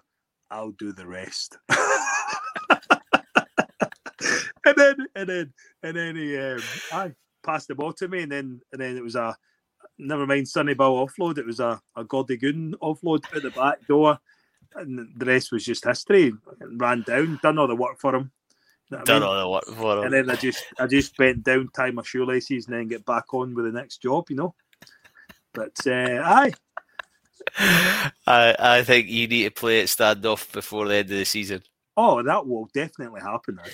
[0.51, 1.57] I'll do the rest.
[4.65, 6.59] and then, and then, and then he, um,
[6.91, 7.11] I
[7.43, 9.35] passed the ball to me, and then and then it was a
[9.97, 11.37] never mind Sonny Bill offload.
[11.37, 14.19] It was a a Gordy Goon offload at the back door,
[14.75, 16.33] and the rest was just history.
[16.59, 18.31] Ran down, done all the work for him.
[18.89, 19.29] You know done I mean?
[19.29, 22.03] all the work for him, and then I just I just bent down, tie my
[22.03, 24.29] shoelaces, and then get back on with the next job.
[24.29, 24.55] You know,
[25.53, 26.53] but uh, aye.
[28.27, 31.61] I I think you need to play it standoff before the end of the season.
[31.95, 33.59] Oh, that will definitely happen.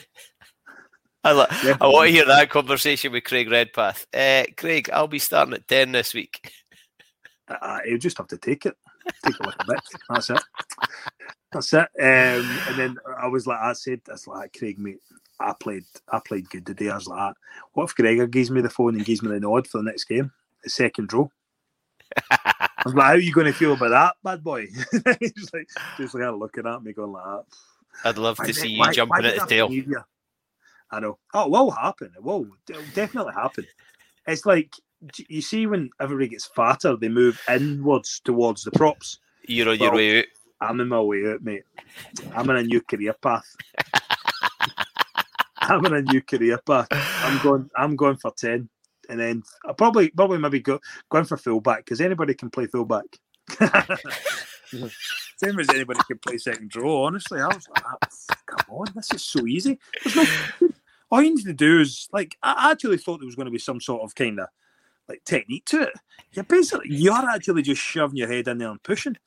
[1.23, 4.05] I, lo- I want to hear that conversation with Craig Redpath.
[4.13, 6.51] Uh, Craig, I'll be starting at 10 this week.
[7.47, 8.77] Uh, he'll just have to take it.
[9.25, 9.79] Take a like a bit.
[10.09, 10.43] That's it.
[11.51, 11.87] That's it.
[11.99, 15.01] Um, and then I was like, I said, that's like, Craig, mate,
[15.39, 16.89] I played I played good today.
[16.89, 17.33] I was like,
[17.73, 20.05] what if Gregor gives me the phone and gives me the nod for the next
[20.05, 20.31] game?
[20.63, 21.31] The second row.
[22.31, 24.67] I was like, how are you going to feel about that, bad boy?
[25.19, 27.45] he's like, just like looking at me going like that.
[28.03, 29.69] I'd love to see you why, jumping why at his tail.
[30.91, 31.19] I know.
[31.33, 32.11] Oh, it will happen.
[32.15, 32.47] It will.
[32.69, 33.65] It'll definitely happen.
[34.27, 34.73] It's like
[35.27, 39.19] you see when everybody gets fatter, they move inwards towards the props.
[39.47, 40.25] You're on well, your way out.
[40.61, 41.63] I'm in my way out, mate.
[42.35, 43.55] I'm in a new career path.
[45.57, 46.87] I'm in a new career path.
[46.91, 47.69] I'm going.
[47.75, 48.69] I'm going for ten,
[49.09, 53.05] and then I probably probably maybe go going for fullback because anybody can play fullback.
[55.37, 57.03] Same as anybody can play second row.
[57.05, 57.97] Honestly, I was like, ah,
[58.45, 59.79] come on, this is so easy.
[60.15, 60.25] No,
[61.11, 63.59] all you need to do is like I actually thought there was going to be
[63.59, 64.47] some sort of kind of
[65.09, 65.93] like technique to it.
[66.33, 69.17] You're basically you're actually just shoving your head in there and pushing.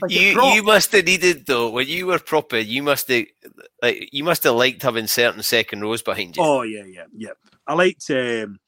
[0.00, 2.58] Like you you must have needed though when you were proper.
[2.58, 3.26] You must have
[3.82, 6.42] like you must have liked having certain second rows behind you.
[6.44, 7.32] Oh yeah, yeah, yeah.
[7.66, 8.60] I liked um,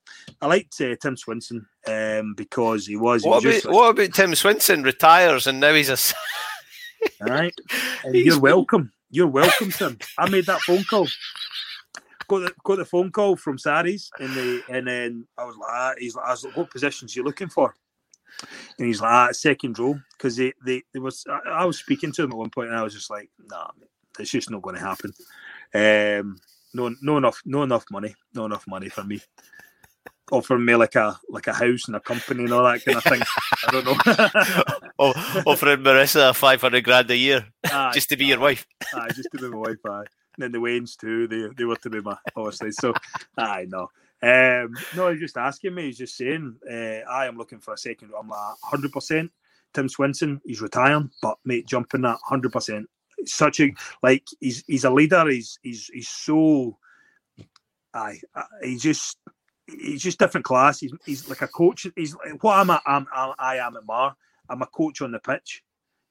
[0.42, 3.24] I liked uh, Tim Swinson um, because he was.
[3.24, 6.14] What, he was about, like, what about Tim Swinson retires and now he's a.
[7.20, 7.54] All right,
[8.12, 8.90] you're welcome.
[9.10, 9.98] You're welcome, Tim.
[10.18, 11.06] I made that phone call
[12.28, 15.70] got the got the phone call from Sarries, and the and then I was like,
[15.70, 17.74] ah, he's like, I was like, what positions you looking for?
[18.78, 22.12] And he's like, ah, second row, because they, they they was I, I, was speaking
[22.12, 23.70] to him at one point, and I was just like, nah,
[24.18, 25.12] it's just not going to happen.
[25.74, 26.38] Um,
[26.74, 29.22] no, no enough, no enough money, no enough money for me.
[30.32, 33.04] Offering me like a like a house and a company and all that kind of
[33.04, 33.22] thing.
[33.66, 34.88] I don't know.
[34.98, 38.66] oh, offering Marissa five hundred grand a year aye, just to be aye, your wife.
[38.92, 39.78] Aye, just to be my wife.
[39.88, 40.04] Aye
[40.36, 41.26] and then the Waynes too.
[41.26, 42.72] They they were to be my obviously.
[42.72, 42.92] So
[43.36, 43.90] I know.
[44.22, 45.84] Um, no, he's just asking me.
[45.84, 48.12] He's just saying, uh, I am looking for a second.
[48.18, 49.30] I'm like hundred percent.
[49.74, 52.88] Tim Swinson, he's retiring, but mate, jumping that hundred percent.
[53.24, 55.28] Such a like he's he's a leader.
[55.28, 56.78] He's he's he's so.
[57.94, 58.20] I
[58.62, 59.16] he's just
[59.66, 60.80] he's just different class.
[60.80, 61.86] He's he's like a coach.
[61.96, 64.14] He's what I'm, At, I'm I am at Marr.
[64.48, 65.62] I'm a coach on the pitch.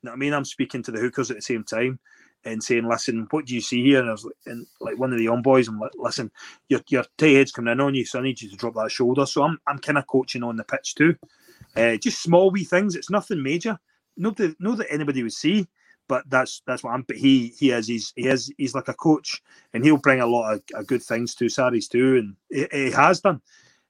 [0.02, 0.34] You know what I mean?
[0.34, 2.00] I'm speaking to the hookers at the same time
[2.46, 5.12] and saying, "Listen, what do you see here?" And I was like, and like one
[5.12, 6.32] of the young boys, I'm like, "Listen,
[6.70, 8.92] your your tight head's coming in on you, so I need you to drop that
[8.92, 11.16] shoulder." So I'm I'm kind of coaching on the pitch too,
[11.76, 12.96] uh, just small wee things.
[12.96, 13.78] It's nothing major.
[14.18, 15.68] That not that anybody would see,
[16.08, 17.04] but that's that's what I'm.
[17.04, 19.42] But he he is he's he is he's like a coach,
[19.74, 22.92] and he'll bring a lot of, of good things to Sarries too, and he, he,
[22.92, 23.42] has done,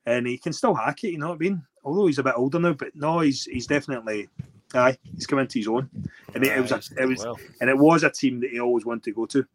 [0.06, 1.12] and he can still hack it.
[1.12, 1.64] You know what I mean?
[1.84, 4.30] Although he's a bit older now, but no, he's he's definitely
[4.76, 5.90] Aye, he's come into his own,
[6.34, 7.40] and it, it was a, it was well.
[7.62, 9.46] and it was a team that he always wanted to go to.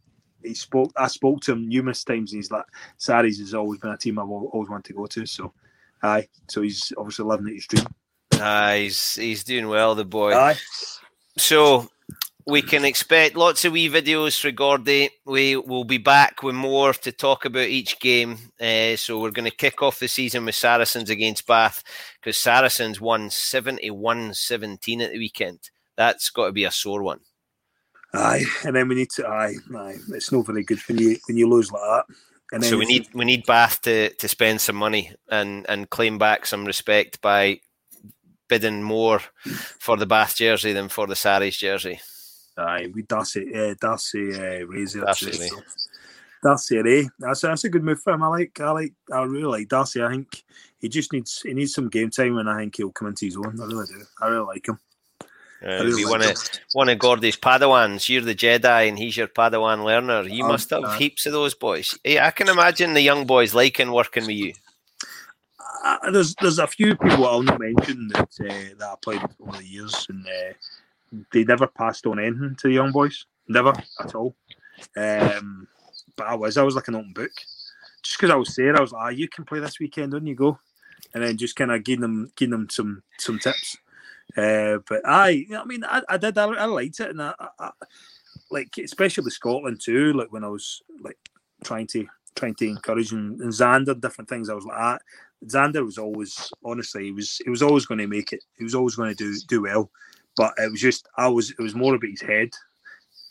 [0.42, 0.92] He spoke.
[0.96, 2.64] I spoke to him numerous times, and he's like,
[2.98, 5.52] "Sarries has always been a team I've always wanted to go to." So,
[6.02, 7.86] aye, so he's obviously living his dream.
[8.34, 10.34] Aye, he's he's doing well, the boy.
[10.34, 10.56] Aye.
[11.36, 11.90] So,
[12.46, 15.10] we can expect lots of wee videos for Gordy.
[15.24, 18.38] We will be back with more to talk about each game.
[18.60, 21.82] Uh, so we're going to kick off the season with Saracens against Bath
[22.20, 25.70] because Saracens won 71 17 at the weekend.
[25.96, 27.20] That's got to be a sore one.
[28.12, 29.26] Aye, and then we need to.
[29.26, 29.96] Aye, aye.
[30.08, 32.04] It's not very good when you when you lose like that.
[32.52, 36.18] And so we need we need Bath to, to spend some money and, and claim
[36.18, 37.60] back some respect by
[38.48, 39.20] bidding more
[39.78, 42.00] for the Bath jersey than for the Sarries jersey.
[42.60, 45.00] Aye, we Darcy, uh, Darcy uh, Razor.
[45.00, 45.50] Darcy,
[46.42, 47.08] Darcy Rae.
[47.18, 48.22] That's that's a good move for him.
[48.22, 50.02] I like, I like, I really like Darcy.
[50.02, 50.44] I think
[50.78, 53.36] he just needs he needs some game time, and I think he'll come into his
[53.36, 53.58] own.
[53.60, 54.02] I really do.
[54.20, 54.78] I really like him.
[55.62, 56.30] Uh, really like one him.
[56.30, 56.36] of
[56.72, 58.08] one of Gordy's Padawans.
[58.08, 60.22] You're the Jedi, and he's your Padawan learner.
[60.22, 61.98] You um, must have uh, heaps of those boys.
[62.06, 64.54] I can imagine the young boys liking working with you.
[65.84, 69.58] Uh, there's there's a few people I'll not mention that uh, that I played over
[69.58, 70.52] the years, and uh,
[71.32, 74.34] they never passed on anything to the young boys, never at all.
[74.96, 75.68] Um,
[76.16, 77.30] but I was, I was like an open book,
[78.02, 78.76] just because I was there.
[78.76, 80.58] I was like, ah, you can play this weekend, on you go,
[81.14, 83.76] and then just kind of giving them, giving them some some tips.
[84.36, 87.22] Uh, but I, you know, I mean, I, I did, I, I liked it, and
[87.22, 87.70] I, I,
[88.50, 90.12] like especially Scotland too.
[90.12, 91.18] Like when I was like
[91.64, 94.48] trying to trying to encourage and, and Zander different things.
[94.48, 94.98] I was like, ah,
[95.46, 98.44] Zander was always honestly, he was he was always going to make it.
[98.56, 99.90] He was always going to do do well.
[100.40, 102.48] But it was just I was it was more about his head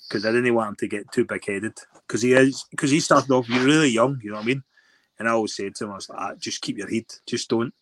[0.08, 3.00] because I didn't want him to get too big headed because he is because he
[3.00, 4.20] started off really young.
[4.22, 4.64] You know what I mean?
[5.18, 7.50] And I always said to him, I was like, ah, just keep your head, just
[7.50, 7.74] don't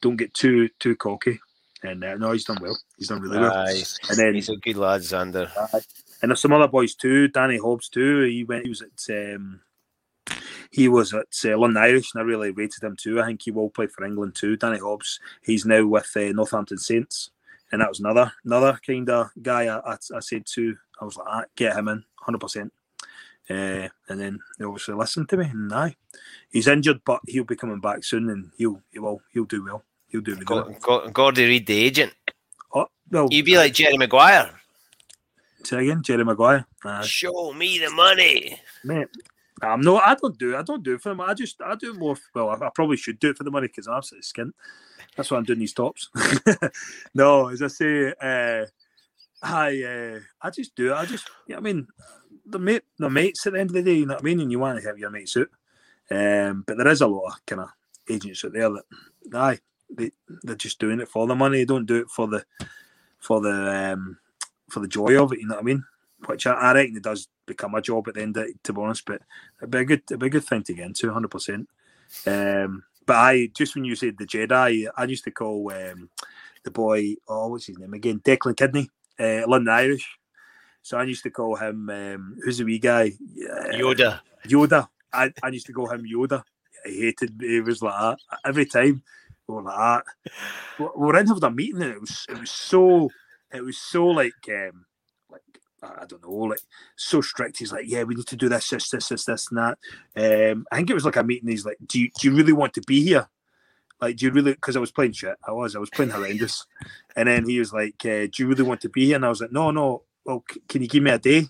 [0.00, 1.40] don't get too too cocky.
[1.82, 2.78] And uh, no, he's done well.
[2.96, 3.52] He's done really well.
[3.52, 3.82] Aye.
[4.10, 5.50] And then he's a good lad, Zander.
[5.56, 5.80] Uh,
[6.22, 7.26] and there's some other boys too.
[7.26, 8.20] Danny Hobbs too.
[8.26, 8.62] He went.
[8.62, 9.34] He was at.
[9.34, 9.60] Um,
[10.70, 13.20] he was at uh, London Irish, and I really rated him too.
[13.20, 14.56] I think he will play for England too.
[14.56, 15.18] Danny Hobbs.
[15.42, 17.30] He's now with uh, Northampton Saints
[17.72, 20.76] and that was another another kind of guy I, I, I said to.
[21.00, 22.72] I was like, ah, get him in, hundred percent.
[23.50, 25.96] Uh, and then they obviously listened to me, and aye,
[26.50, 29.84] he's injured, but he'll be coming back soon, and he'll he will he'll do well.
[30.08, 31.10] He'll do well.
[31.12, 32.12] Gordy Reid, the agent.
[32.74, 34.50] Oh, well, you'd be like Jerry Maguire.
[35.64, 36.66] Say again, Jerry Maguire.
[36.84, 39.08] Uh, Show me the money, mate.
[39.62, 40.56] I'm no, I don't do.
[40.56, 41.20] I don't do it for them.
[41.20, 42.16] I just, I do more.
[42.34, 44.52] Well, I, I probably should do it for the money because I'm absolutely skint.
[45.16, 46.10] That's why I'm doing these tops.
[47.14, 48.66] no, as I say, uh,
[49.42, 50.96] I, uh, I just do it.
[50.96, 51.86] I just, yeah, I mean,
[52.46, 53.94] the mate, the mates at the end of the day.
[53.94, 54.40] You know what I mean?
[54.40, 55.48] And you want to have your mates out.
[56.10, 57.68] Um, but there is a lot of kind of
[58.08, 58.84] agents out there that,
[59.34, 59.58] aye,
[59.90, 60.10] they
[60.42, 61.58] they're just doing it for the money.
[61.58, 62.44] They don't do it for the,
[63.18, 64.18] for the, um,
[64.70, 65.40] for the joy of it.
[65.40, 65.84] You know what I mean?
[66.26, 68.80] Which I, I reckon it does become a job at the end, of to be
[68.80, 69.04] honest.
[69.06, 69.22] But
[69.60, 71.68] it'd be a good, it'd be a good thing to get into, hundred percent.
[72.26, 76.10] Um, but I just when you said the Jedi, I used to call um,
[76.64, 78.20] the boy, oh, what's his name again?
[78.20, 80.18] Declan Kidney, uh, London Irish.
[80.82, 83.12] So I used to call him, um, who's the wee guy?
[83.50, 84.20] Uh, Yoda.
[84.46, 84.88] Yoda.
[85.12, 86.42] I, I used to call him Yoda.
[86.84, 89.02] I hated It was like that every time.
[89.46, 90.04] We were like that.
[90.78, 93.10] We were in having a meeting and it was it was so
[93.52, 94.84] it was so like um,
[96.02, 96.60] I don't know, like
[96.96, 97.58] so strict.
[97.58, 100.50] He's like, yeah, we need to do this, this, this, this, this, and that.
[100.52, 101.48] Um, I think it was like a meeting.
[101.48, 103.28] He's like, do you, do you really want to be here?
[104.00, 104.52] Like, do you really?
[104.52, 105.36] Because I was playing shit.
[105.46, 106.64] I was, I was playing horrendous.
[107.16, 109.16] and then he was like, uh, do you really want to be here?
[109.16, 110.02] And I was like, no, no.
[110.24, 111.46] Well, c- can you give me a day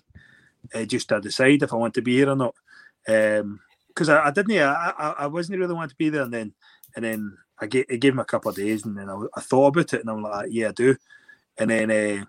[0.73, 2.55] uh, just to decide if I want to be here or not?
[3.05, 6.23] Because um, I, I, didn't, I, I, I wasn't really want to be there.
[6.23, 6.53] And then,
[6.95, 9.41] and then I gave, I gave him a couple of days, and then I, I
[9.41, 10.95] thought about it, and I'm like, yeah, I do.
[11.57, 11.91] And then.
[11.91, 12.25] Uh,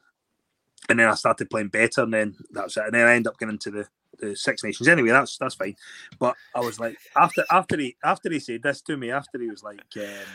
[0.90, 2.84] and then I started playing better, and then that's it.
[2.84, 3.88] And then I end up getting into the,
[4.18, 4.88] the Six Nations.
[4.88, 5.76] Anyway, that's that's fine.
[6.18, 9.48] But I was like, after after he after he said this to me, after he
[9.48, 10.26] was like, um,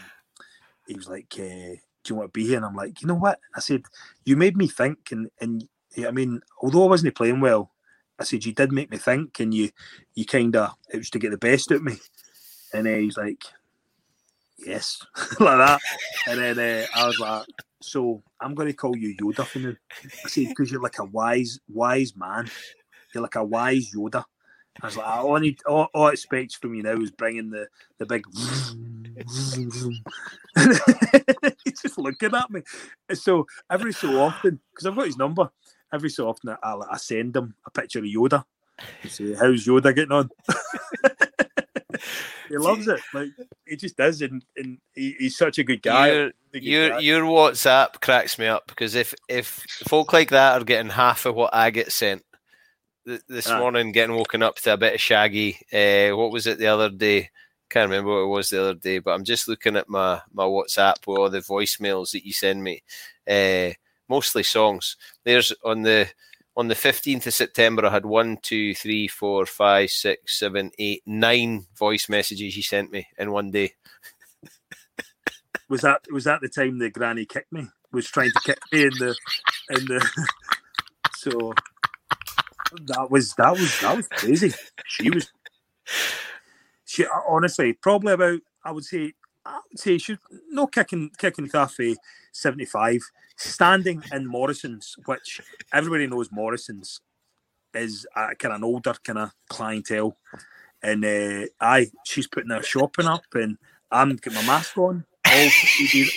[0.87, 3.15] he was like, uh, "Do you want to be here?" And I'm like, you know
[3.15, 3.39] what?
[3.55, 3.83] I said,
[4.23, 7.71] you made me think, and and I mean, although I wasn't playing well,
[8.19, 9.69] I said you did make me think, and you
[10.15, 11.97] you kind of it was to get the best out of me.
[12.73, 13.43] And then he's like,
[14.57, 15.01] yes,
[15.39, 15.79] like that.
[16.27, 17.45] And then uh, I was like,
[17.81, 19.73] so I'm going to call you Yoda for now.
[20.23, 22.49] I say because you're like a wise, wise man.
[23.13, 24.23] You're like a wise Yoda.
[24.81, 27.49] I was like, all I need, all, all I expect from you now is bringing
[27.49, 27.67] the
[27.97, 28.25] the big.
[31.63, 32.61] He's just looking at me.
[33.13, 35.49] So every so often, because I've got his number,
[35.93, 38.43] every so often I, I send him a picture of Yoda.
[39.01, 40.29] and say, "How's Yoda getting on?"
[42.49, 42.99] he loves it.
[43.13, 43.29] Like
[43.65, 46.11] he just does, and, and he, he's such a good guy.
[46.11, 50.91] Your your, your WhatsApp cracks me up because if if folk like that are getting
[50.91, 52.23] half of what I get sent
[53.05, 53.59] this ah.
[53.59, 55.57] morning, getting woken up to a bit of Shaggy.
[55.71, 57.29] Uh, what was it the other day?
[57.69, 60.43] Can't remember what it was the other day, but I'm just looking at my my
[60.43, 62.83] WhatsApp with all the voicemails that you send me.
[63.27, 63.71] Uh,
[64.07, 64.97] mostly songs.
[65.23, 66.07] There's on the
[66.57, 71.03] on the 15th of September, I had one, two, three, four, five, six, seven, eight,
[71.05, 73.73] nine voice messages he sent me in one day.
[75.67, 77.67] Was that was that the time the granny kicked me?
[77.91, 79.15] Was trying to kick me in the
[79.71, 80.27] in the
[81.15, 81.53] so
[82.85, 84.53] that was that was that was crazy.
[84.85, 85.31] She was
[86.85, 89.13] she honestly probably about I would say
[89.45, 90.17] I would say she
[90.49, 91.95] no kicking kicking cafe
[92.31, 93.01] seventy five
[93.37, 95.41] standing in Morrison's, which
[95.73, 97.01] everybody knows Morrison's
[97.73, 100.17] is a, kind of an older kind of clientele,
[100.81, 103.57] and uh, I she's putting her shopping up, and
[103.91, 105.49] I'm getting my mask on, all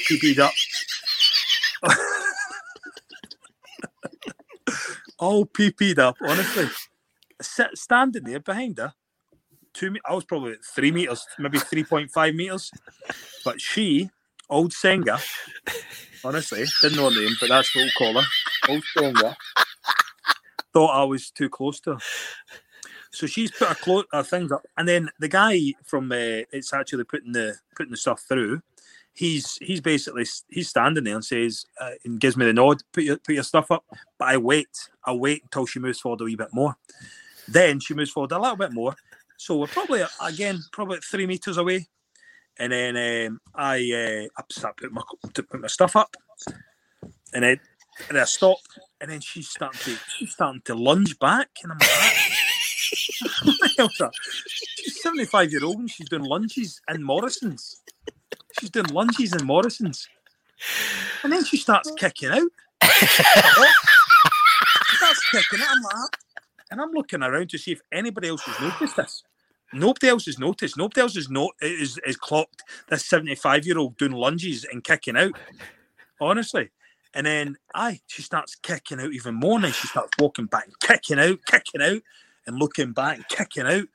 [0.09, 0.53] PP'd up.
[5.19, 6.69] all PP'd up, honestly.
[7.41, 8.95] Standing there behind her,
[9.79, 9.95] two.
[10.05, 12.71] I was probably three meters, maybe three point five meters,
[13.45, 14.11] but she,
[14.51, 15.19] old Senga,
[16.25, 18.29] honestly, didn't know her name, but that's what we'll call her,
[18.69, 19.37] old Senga,
[20.73, 21.99] thought I was too close to her.
[23.11, 26.75] So she's put her, clo- her things up, and then the guy from uh, it's
[26.75, 28.61] actually putting the putting the stuff through.
[29.15, 32.83] He's he's basically he's standing there and says uh, and gives me the nod.
[32.93, 33.85] Put your put your stuff up,
[34.19, 34.69] but I wait.
[35.05, 36.77] I wait until she moves forward a wee bit more.
[37.49, 38.95] Then she moves forward a little bit more.
[39.39, 41.87] So we're probably again probably three meters away,
[42.59, 46.17] and then um, I uh, I start putting my to put my stuff up,
[47.33, 47.61] and then
[48.09, 48.59] and I stop,
[49.01, 51.89] and then she's starting to she's starting to lunge back, and I'm like,
[54.11, 57.81] she's seventy five year old and she's doing lunges in Morrison's.
[58.59, 60.09] She's doing lunges in Morrison's,
[61.23, 62.51] and then she starts kicking out.
[62.83, 63.07] she
[64.97, 65.77] starts kicking out.
[65.77, 66.19] I'm like,
[66.71, 69.23] and I'm looking around to see if anybody else has noticed this.
[69.73, 70.77] Nobody else has noticed.
[70.77, 75.17] Nobody else has not is, is clocked this 75 year old doing lunges and kicking
[75.17, 75.33] out.
[76.21, 76.71] Honestly.
[77.15, 79.59] And then I she starts kicking out even more.
[79.59, 82.03] And she starts walking back and kicking out, kicking out,
[82.47, 83.89] and looking back, and kicking out.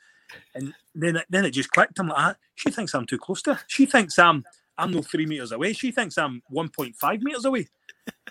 [0.56, 2.00] And then it, then it just clicked.
[2.00, 3.62] I'm like, ah, she thinks I'm too close to her.
[3.68, 4.44] She thinks I'm
[4.78, 5.74] I'm no three meters away.
[5.74, 7.68] She thinks I'm 1.5 meters away.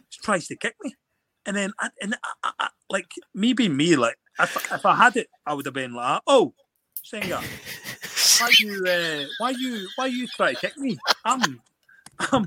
[0.09, 0.95] She tries to kick me.
[1.47, 5.17] And then, I, and I, I, like me being me, like if, if I had
[5.17, 6.55] it, I would have been like, "Oh,
[7.03, 7.41] Senga,
[8.41, 10.99] why you, uh, why you, why you try to kick me?
[11.25, 11.61] I'm,
[12.33, 12.45] I'm,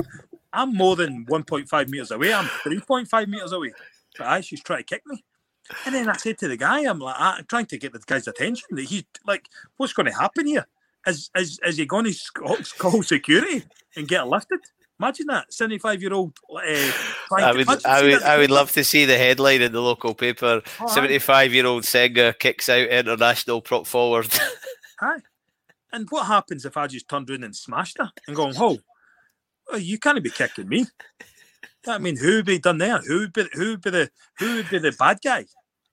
[0.54, 2.34] I'm more than 1.5 meters away.
[2.34, 3.74] I'm 3.5 meters away,
[4.18, 5.24] but I she's trying to kick me."
[5.86, 8.28] And then I said to the guy, "I'm like, I'm trying to get the guy's
[8.28, 8.68] attention.
[8.72, 10.68] That he's like, what's going to happen here?
[11.08, 12.16] Is is is he going to
[12.78, 13.64] call security
[13.96, 14.60] and get lifted?"
[15.00, 16.38] Imagine that seventy-five year old.
[16.50, 16.60] Uh,
[17.38, 20.62] I would, I would, I would love to see the headline in the local paper:
[20.80, 24.28] oh, seventy-five year old Senga kicks out international prop forward.
[25.02, 25.18] Hi,
[25.92, 28.78] and what happens if I just turned around and smashed her and going, "Oh,
[29.70, 30.86] oh you can't be kicking me."
[31.88, 33.00] I mean, who would be done there?
[33.00, 35.46] Who would be who would be the who would be the bad guy?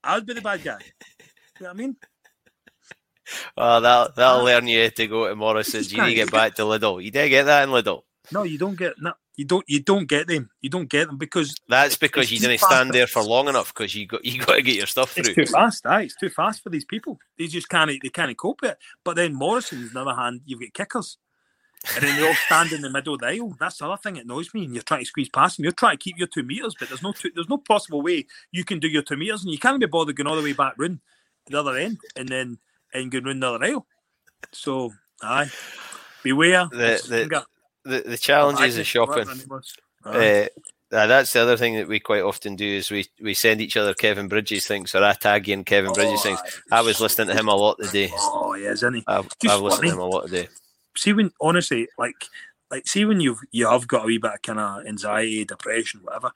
[0.05, 0.79] I would be the bad guy.
[1.59, 1.97] You know what I mean?
[3.57, 5.93] Oh, that that'll learn you to go to Morrison's.
[5.93, 7.03] You need to get back to Lidl.
[7.03, 8.03] You did get that in Lidl.
[8.33, 10.51] No, you don't get no, you don't you don't get them.
[10.61, 13.95] You don't get them because that's because you didn't stand there for long enough because
[13.95, 15.25] you got you got to get your stuff through.
[15.27, 16.03] It's too fast, aye.
[16.03, 17.19] It's too fast for these people.
[17.39, 18.79] They just can't they can't cope with it.
[19.05, 21.19] But then Morrison's, on the other hand, you've got kickers.
[21.97, 23.57] And then they all stand in the middle of the aisle.
[23.59, 24.65] That's the other thing that annoys me.
[24.67, 25.65] And you're trying to squeeze past them.
[25.65, 28.27] You're trying to keep your two meters, but there's no two, there's no possible way
[28.53, 30.53] you can do your two meters, and you can't be bothered going all the way
[30.53, 31.01] back round
[31.47, 32.59] the other end and then
[32.95, 33.87] and going round the other aisle.
[34.53, 35.51] So, aye,
[36.23, 36.69] beware.
[36.71, 37.45] The, the,
[37.85, 39.29] the, the challenges of shopping.
[40.05, 40.47] Uh,
[40.91, 43.95] that's the other thing that we quite often do is we, we send each other
[43.95, 46.39] Kevin Bridges things or I tag in Kevin oh, Bridges things.
[46.71, 48.11] I was listening to him a lot today.
[48.15, 49.05] Oh yeah, isn't he?
[49.07, 50.49] I've, I've listened to him a lot today.
[50.95, 52.27] See when honestly, like
[52.71, 56.01] like see when you've you have got a wee bit of kind of anxiety, depression,
[56.03, 56.31] whatever.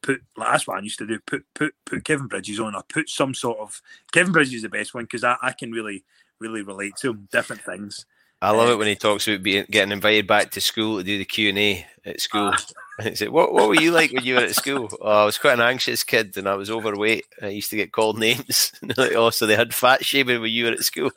[0.00, 1.18] Put like, that's what I used to do.
[1.26, 3.82] Put put put Kevin Bridges on or put some sort of
[4.12, 6.04] Kevin Bridges is the best one because I, I can really
[6.38, 7.28] really relate to him.
[7.30, 8.06] Different things.
[8.42, 11.18] I love it when he talks about being getting invited back to school to do
[11.18, 12.52] the Q and A at school.
[12.54, 12.64] Ah.
[13.10, 15.38] He said, "What what were you like when you were at school?" Oh, I was
[15.38, 17.26] quite an anxious kid, and I was overweight.
[17.40, 18.72] I used to get called names.
[18.96, 21.10] like, oh, so they had fat shaming when you were at school.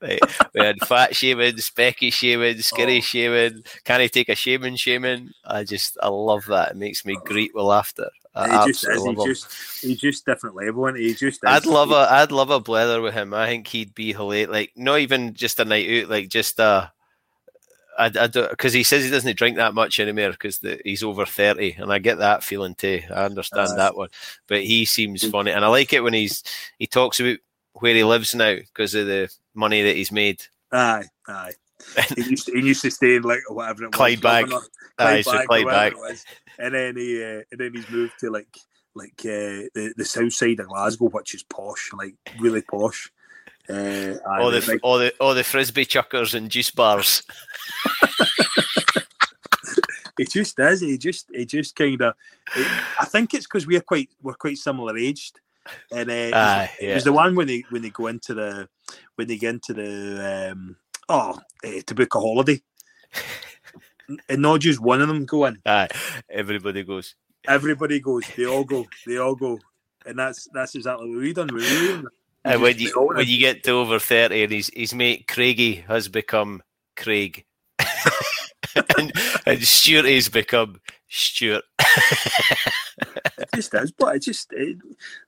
[0.00, 0.20] right.
[0.54, 3.00] We had fat shaming, specky shaming, skinny oh.
[3.00, 3.62] shaming.
[3.84, 5.30] Can I take a shaming shaming?
[5.44, 6.72] I just I love that.
[6.72, 7.24] It makes me oh.
[7.24, 8.10] greet with laughter.
[8.34, 9.04] I he just is.
[9.04, 11.22] He just he's just different level, and he just.
[11.22, 11.40] Is.
[11.44, 13.34] I'd love a I'd love a blether with him.
[13.34, 14.50] I think he'd be hilarious.
[14.50, 16.92] Like not even just a night out, like just a.
[17.98, 21.26] I, I don't because he says he doesn't drink that much anymore because he's over
[21.26, 23.02] thirty, and I get that feeling too.
[23.10, 24.08] I understand uh, that one,
[24.46, 26.42] but he seems funny, and I like it when he's
[26.78, 27.38] he talks about
[27.74, 30.42] where he lives now because of the money that he's made.
[30.72, 31.52] Aye, aye.
[32.16, 34.00] he, used to, he used to stay in like whatever it was.
[34.00, 34.62] Clydebank.
[34.98, 36.24] Aye, so Clydebank
[36.58, 38.58] and then he uh, and then he's moved to like
[38.94, 43.10] like uh, the the south side of Glasgow, which is posh, like really posh.
[43.68, 47.22] Uh, all the like, all the all the frisbee chuckers and juice bars.
[50.18, 50.82] it just is.
[50.82, 52.14] It just it just kind of.
[52.98, 55.40] I think it's because we're quite we're quite similar aged,
[55.92, 56.90] and uh, uh, yeah.
[56.90, 58.68] it was the one when they when they go into the
[59.16, 60.76] when they get into the um,
[61.08, 62.62] oh uh, to book a holiday,
[64.28, 65.58] and not just one of them go in.
[65.66, 65.88] Aye,
[66.30, 67.14] everybody goes.
[67.46, 68.24] Everybody goes.
[68.36, 68.86] They all go.
[69.06, 69.58] They all go,
[70.06, 71.50] and that's that's exactly what we done.
[71.52, 72.02] We
[72.44, 76.08] and when you when you get to over thirty, and his his mate Craigie has
[76.08, 76.62] become
[76.96, 77.44] Craig,
[78.96, 79.12] and,
[79.46, 81.64] and Stuart has become Stuart.
[81.78, 84.78] it just is, but it just it,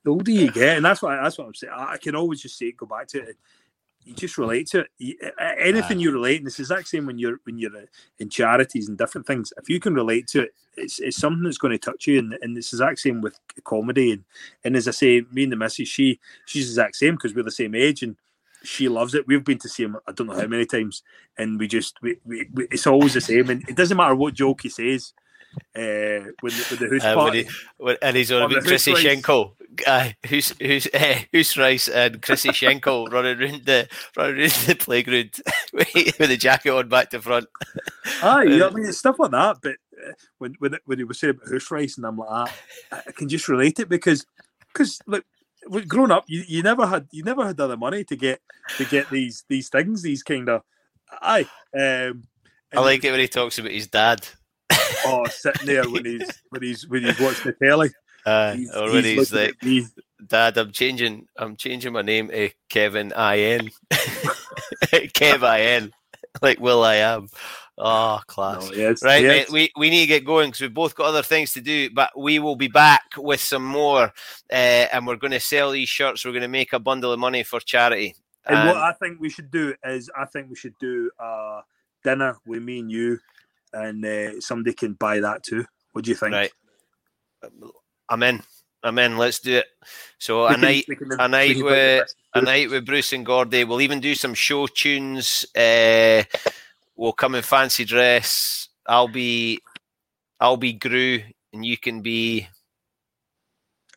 [0.05, 1.73] the older you get, and that's why that's what I'm saying.
[1.75, 3.37] I can always just say, go back to it
[4.05, 4.88] you just relate to it.
[4.98, 5.16] You,
[5.59, 7.86] anything you relate, and it's the exact same when you're when you're uh,
[8.18, 9.53] in charities and different things.
[9.59, 12.18] If you can relate to it, it's, it's something that's going to touch you.
[12.18, 14.12] And, and it's the exact same with comedy.
[14.12, 14.24] And
[14.64, 17.42] and as I say, me and the missus, she she's the exact same because we're
[17.42, 18.16] the same age and
[18.62, 19.26] she loves it.
[19.26, 21.03] We've been to see him I don't know how many times,
[21.36, 23.51] and we just we, we, we it's always the same.
[23.51, 25.12] And it doesn't matter what joke he says
[25.76, 27.48] uh, with, the, with the hoose uh, party.
[27.78, 32.53] He, and he's on about Chrissy Schenkel, uh, who's who's uh, who's rice and Chrissy
[32.53, 35.40] Schenkel running around the running around the playground
[35.72, 37.46] with the jacket on back to front.
[38.22, 39.59] Aye, yeah, I mean it's stuff like that.
[39.62, 42.55] But uh, when when when he was saying about hoose rice and I'm like, ah,
[42.92, 44.26] I can just relate it because
[44.72, 45.24] because look.
[45.86, 48.40] Growing up, you, you never had you never had other money to get
[48.78, 50.62] to get these these things these kind of
[51.20, 51.46] aye.
[51.78, 52.24] Um,
[52.72, 54.26] I like it when he talks about his dad
[55.07, 57.91] oh, sitting there when he's when he's when he's watching the telly.
[58.26, 59.57] Uh, he's, or when he's, he's like,
[60.26, 61.26] "Dad, I'm changing.
[61.36, 63.70] I'm changing my name to Kevin I N.
[63.91, 65.93] Kev I N,
[66.43, 67.28] like Will I am."
[67.82, 68.68] Oh, class!
[68.68, 69.51] No, yes, right, yes.
[69.51, 71.88] Mate, we we need to get going because we've both got other things to do.
[71.91, 74.12] But we will be back with some more,
[74.53, 76.24] uh, and we're going to sell these shirts.
[76.24, 78.14] We're going to make a bundle of money for charity.
[78.45, 81.61] And, and what I think we should do is, I think we should do a
[82.05, 83.18] dinner with me and you
[83.73, 85.64] and uh, somebody can buy that too.
[85.93, 86.33] What do you think?
[86.33, 86.53] Right,
[88.09, 88.43] I'm in.
[88.83, 89.18] I'm in.
[89.18, 89.66] Let's do it.
[90.18, 90.87] So a night,
[91.18, 93.64] a night with a night with Bruce and Gordy.
[93.64, 95.45] We'll even do some show tunes.
[95.55, 96.23] Uh,
[96.97, 98.68] we'll come in fancy dress.
[98.87, 99.61] I'll be,
[100.41, 101.21] I'll be Gru,
[101.53, 102.49] and you can be.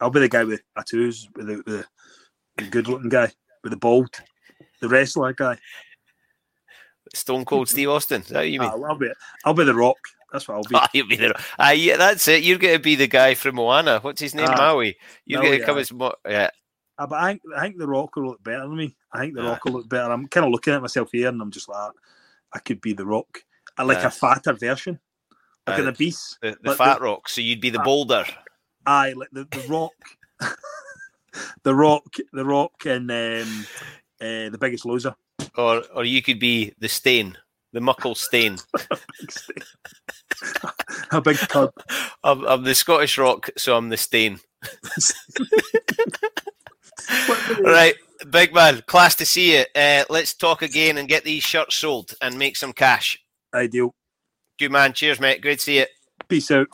[0.01, 1.85] I'll be the guy with tattoos, with the, the,
[2.57, 3.31] the good-looking guy
[3.63, 4.09] with the bald,
[4.81, 5.57] the wrestler guy.
[7.13, 8.21] Stone Cold Steve Austin.
[8.21, 8.69] Is you mean?
[8.69, 9.09] Uh, I'll be
[9.45, 9.97] I'll be the Rock.
[10.31, 10.75] That's what I'll be.
[10.75, 12.43] Oh, you'll be the uh, yeah, that's it.
[12.43, 13.99] You're going to be the guy from Moana.
[13.99, 14.49] What's his name?
[14.49, 14.97] Uh, Maui.
[15.25, 16.49] You're going to come as Mo- yeah.
[16.97, 18.95] Uh, but I think, I think the Rock will look better than me.
[19.11, 20.11] I think the Rock will look better.
[20.11, 21.91] I'm kind of looking at myself here, and I'm just like,
[22.51, 23.43] I could be the Rock.
[23.77, 24.99] I like a fatter version,
[25.67, 26.37] like uh, an beast.
[26.41, 27.29] The, the fat the, Rock.
[27.29, 28.25] So you'd be the uh, boulder.
[28.85, 29.93] Aye, like the, the Rock.
[31.63, 33.65] the Rock, the Rock, and um,
[34.21, 35.15] uh, the Biggest Loser
[35.57, 37.37] or or you could be the stain,
[37.71, 38.57] the muckle stain.
[41.11, 41.71] A big tub.
[42.23, 44.39] I'm, I'm the Scottish Rock, so I'm the stain.
[47.63, 47.95] right,
[48.29, 49.65] big man, class to see you.
[49.75, 53.19] Uh, let's talk again and get these shirts sold and make some cash.
[53.53, 53.93] Ideal.
[54.59, 54.93] Good man.
[54.93, 55.41] Cheers, mate.
[55.41, 55.85] Great to see you.
[56.27, 56.67] Peace out.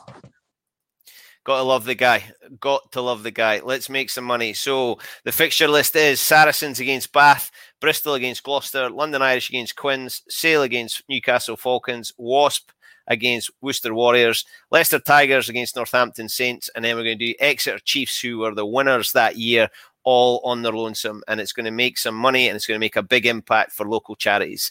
[1.50, 2.22] Got to love the guy.
[2.60, 3.58] Got to love the guy.
[3.58, 4.52] Let's make some money.
[4.52, 10.22] So the fixture list is Saracens against Bath, Bristol against Gloucester, London Irish against Quins,
[10.28, 12.70] Sale against Newcastle Falcons, Wasp
[13.08, 17.80] against Worcester Warriors, Leicester Tigers against Northampton Saints, and then we're going to do Exeter
[17.80, 19.70] Chiefs, who were the winners that year,
[20.04, 21.20] all on their lonesome.
[21.26, 23.72] And it's going to make some money and it's going to make a big impact
[23.72, 24.70] for local charities.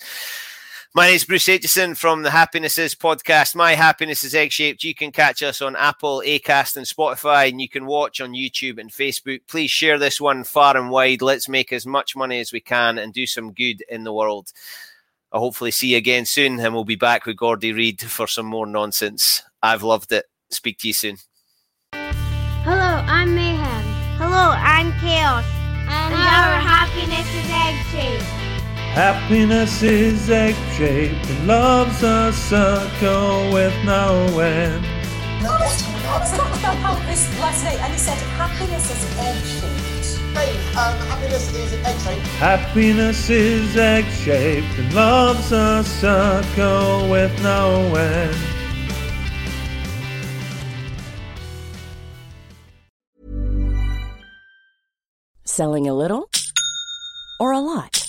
[0.95, 3.53] My name is Bruce Aitchison from the Happiness Is podcast.
[3.53, 4.83] My happiness is egg shaped.
[4.83, 8.79] You can catch us on Apple, Acast, and Spotify, and you can watch on YouTube
[8.79, 9.41] and Facebook.
[9.47, 11.21] Please share this one far and wide.
[11.21, 14.51] Let's make as much money as we can and do some good in the world.
[15.31, 18.47] I'll hopefully see you again soon, and we'll be back with Gordy Reid for some
[18.47, 19.43] more nonsense.
[19.61, 20.25] I've loved it.
[20.49, 21.17] Speak to you soon.
[21.93, 23.83] Hello, I'm Mayhem.
[24.17, 25.45] Hello, I'm Chaos.
[25.87, 28.38] And, and our happiness is egg shaped.
[28.93, 34.83] Happiness is egg shaped and love's a circle with no end.
[35.43, 40.19] No, I was talking about happiness last night and he said happiness is egg shaped.
[40.35, 42.27] Hey, um, happiness is egg shaped.
[42.39, 48.35] Happiness is egg shaped and love's a circle with no end.
[55.45, 56.29] Selling a little
[57.39, 58.08] or a lot?